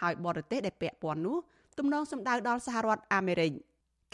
[0.00, 1.36] ហើយបរទេសដែលពាក់ព័ន្ធនោះ
[1.78, 3.52] ទំនងសម្ដៅដល់សហរដ្ឋអាមេរិក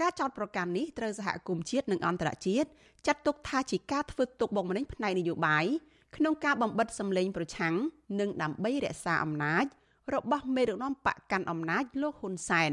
[0.00, 2.68] ការចោទប្រកាន់នេះត្រូវសហគមន៍ជាតិនិងអន្តរជាតិ
[3.06, 5.64] ចាត់ទុកថាជាការធ្វើទុកបុកម្នេញផ្នែកនយោបាយ
[6.16, 7.74] ក្នុងការបំបិតសម្លេងប្រឆាំង
[8.20, 9.64] និងដើម្បីរក្សាអំណាច
[10.14, 12.72] របស់មេដឹកនាំបកកាន់អំណាចលោកហ៊ុនសែន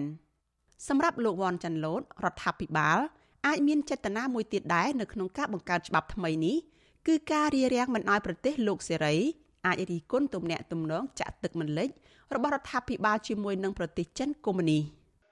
[0.88, 2.98] សម្រាប់លោកវ៉ាន់ចាន់ឡូតរដ្ឋាភិបាល
[3.48, 6.58] អាចមានចេតនាមួយទៀតដែរនៅក្នុងការបង្កើតច្បាប់ថ្មីនេះ
[7.08, 9.16] គឺការរារាំងមិនឲ្យប្រទេសលោកសេរី
[9.66, 11.90] អាចរីគុណទំនាក់ទំនងចាក់ទឹកមិនលិច
[12.36, 14.80] របស់រដ្ឋាភិបាលជាមួយនឹងប្រទេសចិនកុម្មុយនី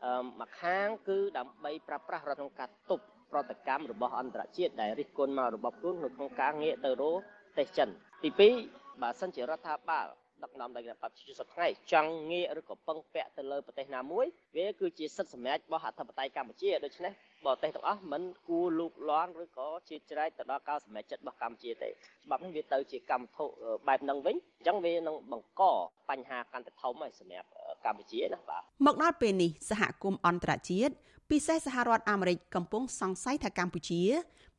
[0.06, 7.20] អឺមួយខាងគឺដើម្បីប្រាស្រ័យរដ្ឋក្នុងការទប់ប្រតិកម្មរបស់អន្តរជាតិដែលរិះគន់មករបស់ខ្លួនក្នុងការងាកទៅរក
[7.56, 7.90] ប្រទេសចិន
[8.24, 8.30] ទី
[8.66, 10.08] 2បើសិនជារដ្ឋាភិបាល
[10.44, 14.26] ដឹកនាំដោយគណៈបព្វជិសថ្ងៃចង់ងាកឬក៏ពឹងពាក់ទៅលើប្រទេសណាមួយ
[14.58, 17.14] វាគឺជាសិទ្ធិសម្រេចរបស់អធិបតេយ្យកម្ពុជាដូច្នេះ
[17.46, 23.46] បរទេសទាំងអស់មិនគួរលូកលាន់ឬក៏ជាច្រែកទៅដល់ការសម្រេចចិត្តរបស់កម្ពុជាទេច្បាប់នេះវាទៅជាកម្មធុ
[23.88, 25.64] បែបហ្នឹងវិញអញ្ចឹងវានឹងបង្ក
[26.10, 27.48] បញ្ហាកាន់តែធំហើយសម្រាប់
[27.86, 30.94] កម្ពុជាណាបាទមកដល់ពេលនេះសហគមន៍អន្តរជាតិ
[31.32, 34.02] ពិសេសសហរដ្ឋអាមេរិកកំពុងសង្ស័យថាកម្ពុជា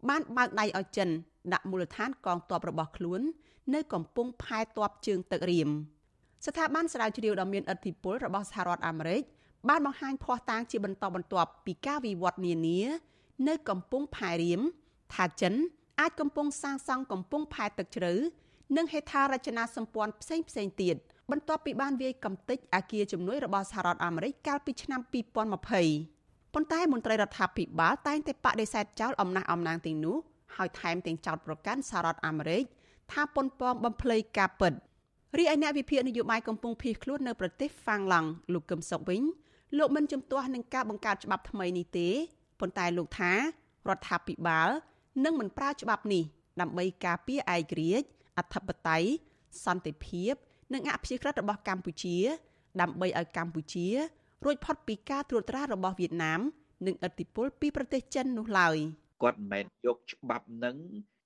[0.09, 1.09] បានបើកដៃឲ្យចិន
[1.53, 3.21] ដាក់មូលដ្ឋានកងទ័ពរបស់ខ្លួន
[3.75, 5.71] នៅកំពង់ផែទ័ពជើងទឹករៀម
[6.47, 9.23] ស្ថាប័នស្រាវជ្រាវដ៏មានឥទ្ធិពលរបស់សហរដ្ឋអាមេរិក
[9.69, 12.81] បានបង្ហាញភ័ស្តុតាងជាបន្តបន្ទាប់ពីការវិវត្តនានា
[13.49, 14.61] នៅកំពង់ផែរៀម
[15.15, 15.55] ថាចិន
[16.01, 18.15] អាចកំពុងសាងសង់កំពង់ផែទឹកជ្រៅ
[18.77, 20.97] និងហេដ្ឋារចនាសម្ព័ន្ធផ្សេងផ្សេងទៀត
[21.31, 30.17] បន្ទាប់ពីបានវាយកំទេចអាគារជំនួយរបស់សហរដ្ឋអាមេរិកកាលពីឆ្នាំ2020ប៉ុន្តែមន្ត្រីរដ្ឋាភិបាលតែងតែបដិសេធចោលអំណះអំណាងទាំងនោះ
[30.57, 32.65] ហើយថែមទាំងចោទប្រកាន់សហរដ្ឋអាមេរិក
[33.13, 34.73] ថាប៉ុនប៉ងបំភ្លៃការពិត
[35.39, 39.23] រីឯអ្នកវិភាគនយោបាយកំពុងភៀសខ្លួននៅប្រទេសហ្វាំងឡង់លោកកឹមសុខវិញ
[39.79, 42.09] លោកមិនជំទាស់នឹងការបង្កើតច្បាប់ថ្មីនេះទេ
[42.61, 43.39] ប៉ុន្តែលោកថារ
[43.97, 44.69] ដ្ឋាភិបាល
[45.25, 46.25] នឹងមិនប្រើច្បាប់នេះ
[46.61, 48.07] ដើម្បីការពារឯករាជ្យ
[48.39, 49.09] អធិបតេយ្យ
[49.65, 50.33] សន្តិភាព
[50.75, 52.17] និងអព្យាក្រឹតរបស់កម្ពុជា
[52.81, 53.87] ដើម្បីឲ្យកម្ពុជា
[54.45, 56.41] រួចផុតពីការត្រួតត្រារបស់វៀតណាម
[56.87, 58.77] និងឥទ្ធិពលពីប្រទេសចិននោះឡើយ
[59.23, 60.77] គាត់មិនមែនយកច្បាប់នឹង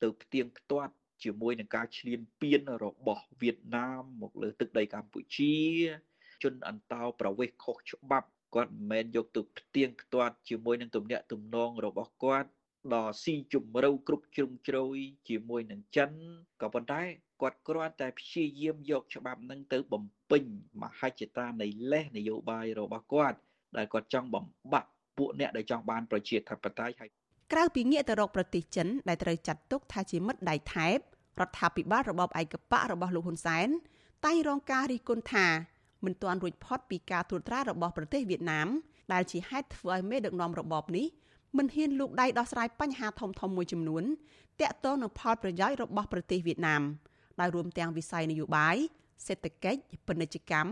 [0.02, 0.92] ទៅផ្ទៀងផ្ទាត់
[1.24, 5.56] ជាមួយនឹងការឈ្លានពានរបស់វៀតណាមមកលើទឹកដីកម្ពុជា
[6.42, 12.50] ជនអន្តោប្រវេសន៍ខុសច្បាប់គាត់មិនមែនយកទៅផ្ទៀងផ្ទាត់ជាមួយនឹងទំនាក់ទំនងរបស់គាត់
[12.94, 14.96] ដល់ស៊ីជម្រៅគ្រប់ជ្រុងជ្រោយ
[15.28, 16.10] ជាមួយនឹងចិន
[16.62, 17.02] ក៏ប៉ុន្តែ
[17.40, 20.44] គាត់គ្រាន់តែព្យាយាមយកច្បាប់នឹងទៅបំពេញ
[20.82, 23.38] មហិច្ឆតានៃលេសនយោបាយរបស់គាត់
[23.76, 27.10] ដែលគាត់ចង់បំបាក់ពួកអ្នកដែលចង់បានប្រជាធិបតេយ្យហើយ
[27.52, 30.98] ក្រៅពីងាកទៅរកប្រទេសចិនដែលត្រូវចាត់ទុកថាជាមិត្តដៃថែប
[31.40, 33.68] រដ្ឋាភិបាលរបបឯកបករបស់លោកហ៊ុនសែន
[34.24, 35.46] តែងរងការរិះគន់ថា
[36.04, 38.68] មិនទាន់រួចផុតពីការត្រួតត្រារបស់ប្រទេសវៀតណាម
[39.12, 41.06] ដែលជាហេតុធ្វើឲ្យមេដឹកនាំរបបនេះ
[41.58, 44.04] មិនហ៊ានលូកដៃដោះស្រាយបញ្ហាធំធំមួយចំនួន
[44.60, 46.82] តាក់ទងនឹងផលប្រយោជន៍របស់ប្រទេសវៀតណាម
[47.40, 48.76] ដោយរួមទាំងវិស័យនយោបាយ
[49.26, 50.70] សេដ្ឋកិច្ចពាណិជ្ជកម្ម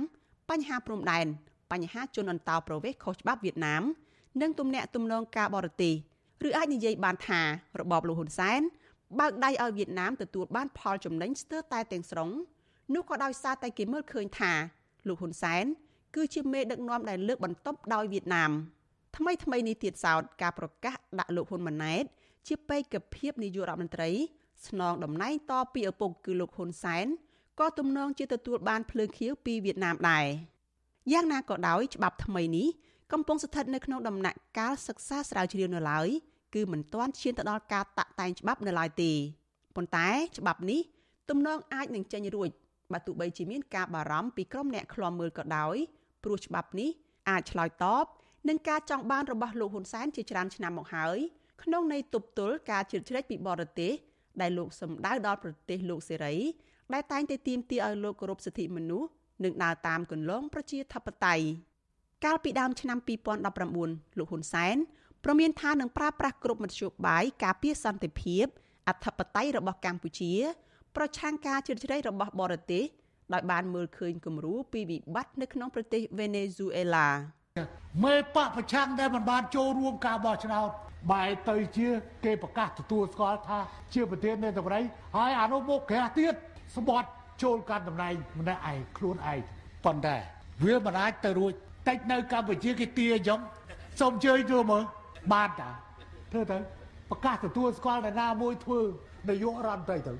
[0.50, 1.26] បញ្ហាព្រំដែន
[1.72, 3.82] បញ្ហាជនអន្តោប្រវេសន៍ខុសច្បាប់វៀតណាម
[4.40, 5.94] និងទំនាក់ទំនងការបរទេស
[6.46, 7.40] ឬអាចនិយាយបានថា
[7.80, 8.60] របបលោកហ៊ុនសែន
[9.18, 12.30] បើកដៃឲ្យវៀតណាមទទួលបានផលចំណេញស្ទើរតែទាំងស្រុង
[12.94, 14.52] នោះក៏ដោយសារតែគេមើលឃើញថា
[15.08, 15.64] លោកហ៊ុនសែន
[16.14, 18.50] គឺជាមេដឹកនាំដែលលើកបន្ទប់ដោយវៀតណាម
[19.16, 22.04] ថ្មីថ្មីនេះទៀតសោតការប្រកាសដាក់លោកហ៊ុនម៉ាណែត
[22.46, 24.10] ជាបេក្ខភាពនាយករដ្ឋមន្ត្រី
[24.66, 27.06] ស្នងតំណែងតពីឪពុកគឺលោកហ៊ុនសែន
[27.60, 30.26] ក៏ទំនងជាទទួលបានភ្លើងខៀវពីវៀតណាមដែរ
[31.12, 32.68] យ៉ាងណាក៏ដោយច្បាប់ថ្មីនេះ
[33.12, 36.08] កំពុងស្ថិតនៅក្នុងដំណាក់កាលសិក្សាស្រាវជ្រាវនៅឡើយ
[36.54, 39.12] គឺមិនទាន់ឈានទៅដល់ការតាក់តែងច្បាប់នៅឡើយទេ
[39.76, 40.80] ប៉ុន្តែច្បាប់នេះ
[41.30, 42.50] ទំនងអាចនឹងចេញរួច
[42.92, 45.76] បើទោះបីជាមានការបារម្ភពីក្រុមអ្នកឃ្លាំមើលក៏ដោយ
[46.24, 46.90] ព្រោះច្បាប់នេះ
[47.28, 48.04] អាចឆ្លើយតប
[48.48, 51.18] នឹងការចង់បានរបស់លោកហ៊ុនសែនជាច្រើនឆ្នាំមកហើយ
[51.62, 53.92] ក្នុងន័យទប់ទល់ការជ្រៀតជ្រែកពីបរទេស
[54.40, 56.34] ដែលលោកសម្ដៅដល់ប្រទេសលោកសេរី
[56.92, 59.08] ដែលតែងតែទាមទារឲ្យលោកគោរពសិទ្ធិមនុស្ស
[59.44, 61.44] និងដើរតាមគន្លងប្រជាធិបតេយ្យ
[62.24, 62.98] កាលពីដើមឆ្នាំ
[63.58, 64.76] 2019លោកហ៊ុនសែន
[65.24, 68.44] ប្រមានថានឹងប្រើប្រាស់គ្រប់មធ្យោបាយការពារសន្តិភាព
[68.88, 70.32] អធិបតេយ្យរបស់កម្ពុជា
[70.96, 72.84] ប្រឆាំងការជ្រៀតជ្រែករបស់បរទេស
[73.32, 77.08] ដោយបានមើលឃើញគំរូពីវិបត្តិនៅក្នុងប្រទេសវេណេស៊ុយអេឡា
[78.04, 80.68] មេបកប្រឆាំងដែលមិនបានចូលរួមការបោះឆ្នោត
[81.12, 81.88] បែរទៅជា
[82.24, 83.58] គេប្រកាសទទួលស្គាល់ថា
[83.94, 84.80] ជាប្រធាននៃតម្រៃ
[85.16, 86.34] ហើយអានោះមកក្រាស់ទៀត
[86.76, 87.08] ស្បត់
[87.42, 89.40] ចូលកាន់តំណែងម្នាក់ឯងខ្លួនឯង
[89.84, 90.16] ប៉ុន្តែ
[90.64, 91.52] វាមិនអាចទៅរួច
[91.88, 93.40] តិចនៅកម្ពុជាគេទាអញ្ចឹង
[94.00, 94.82] សូមជើញទៅមើល
[95.32, 95.70] បានតា
[96.32, 96.58] ធ្វើទៅ
[97.10, 98.80] ប្រកាសទទួលស្គាល់តែណាមួយធ្វើ
[99.28, 100.12] នាយករដ្ឋមន្ត្រីទៅ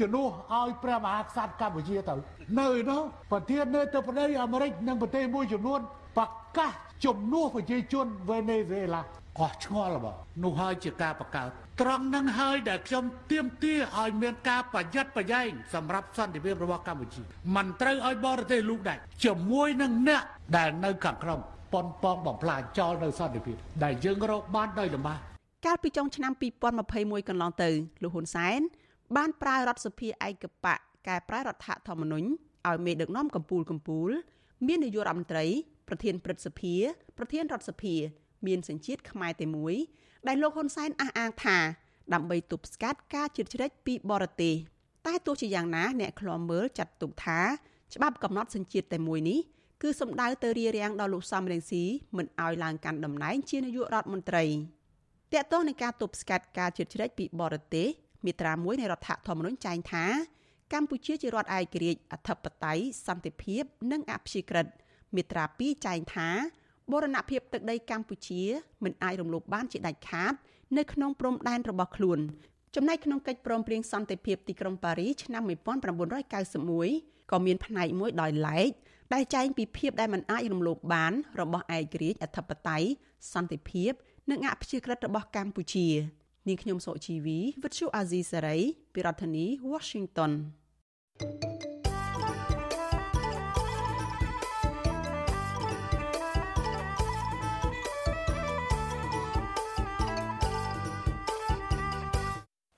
[0.00, 2.14] ជំនួសឲ្យព្រះមហាក្សត្រកម្ពុជាទៅ
[2.60, 3.02] នៅនោះ
[3.32, 5.80] ប្រធាននៃទៅប្រទេសអាមេរិកនិងប្រទេសមួយចំនួន
[6.18, 6.26] ប្រ
[6.58, 6.72] កាស
[7.04, 9.02] ជំនួសប្រជាជនវេណេស៊ុយអេឡា
[9.40, 11.48] អស់ឆ្ងល់បងនោះហើយជាការបង្កើត
[11.80, 17.22] ត្រង់នឹងហើយដែលខ្ញុំទៀមទាឲ្យមានការប្រយ័ត្នប្រយែងសម្រាប់សន្តិភាពរបស់កម្ពុជា
[17.56, 20.22] មិនត្រូវឲ្យបរទេសលូកដាច់ជាមួយនឹងអ្នក
[20.56, 21.40] ដែលនៅខាងក្នុង
[21.72, 25.18] ប៉ុនប៉ងបំផ្លាញចោលនៅសន្តិភាពដែលយើងរកបានដោយលំបាក
[25.66, 26.32] កាលពីចុងឆ្នាំ
[26.80, 27.70] 2021កន្លងទៅ
[28.02, 28.60] លោកហ៊ុនសែន
[29.16, 32.28] បានប្រើរដ្ឋសភាឯកបកកែប្រែរដ្ឋធម្មនុញ្ញ
[32.68, 34.14] ឲ្យមេដឹកនាំកម្ពុជាកម្ពុជា
[34.66, 35.46] មាននាយករដ្ឋមន្ត្រី
[35.88, 36.74] ប្រធានព្រឹទ្ធសភា
[37.18, 37.94] ប្រធានរដ្ឋសភា
[38.46, 39.74] មានសញ្ជាតិខ្មែរតែមួយ
[40.28, 41.58] ដែលលោកហ៊ុនសែនអះអាងថា
[42.14, 44.54] ដើម្បីទប់ស្កាត់ការជ្រៀតជ្រែកពីបរទេស
[45.06, 47.40] តែទោះជាយ៉ាងណា អ្នកខ្លាំមើលចាត់ទុកថា
[47.94, 49.38] ច្បាប់កំណត់សញ្ជាតិតែមួយនេះ
[49.82, 51.84] គឺសំដៅទៅរារាំងដល់លោកសំរងស៊ី
[52.16, 54.44] មិនឲ្យឡើងកាន់តំណែងជានាយករដ្ឋមន្ត្រី
[55.32, 57.88] តកតងនឹងការទប់ស្កាត់ការជ្រៀតជ្រែកពីបរទេស
[58.24, 60.04] មាត្រា1នៃរដ្ឋធម្មនុញ្ញចែងថា
[60.72, 63.62] កម្ពុជាជារដ្ឋឯករាជ្យអធិបតេយ្យសន្តិភាព
[63.92, 64.66] និងអព្យាក្រឹត
[65.16, 66.28] មាត្រា2ចែងថា
[66.90, 68.42] បូរណភាពទឹកដីកម្ពុជា
[68.84, 70.32] មិនអាចរំលោភបានជាដាច់ខាត
[70.78, 72.18] នៅក្នុងព្រំដែនរបស់ខ្លួន
[72.76, 78.72] ចំណែកក្នុងកិច្ចព្រមព្រៀងសន្តិភាពទីក្រុងប៉ារីឆ្នាំ1991ក៏មានផ្នែកមួយដោយឡែក
[79.14, 82.88] ដែលចែងពីភាពដែលមិនអាចរំលោភបាន របស់ឯករាជ្យអធិបតេយ្យ
[83.32, 83.92] សន្តិភាព
[84.30, 85.88] និងអព្យាក្រឹតរបស់កម្ពុជា
[86.48, 88.58] នាងខ្ញុំសុជីវីវិទ្យុអាស៊ីសេរី
[88.92, 90.32] ពីរដ្ឋធានី Washington
[91.20, 91.71] thank you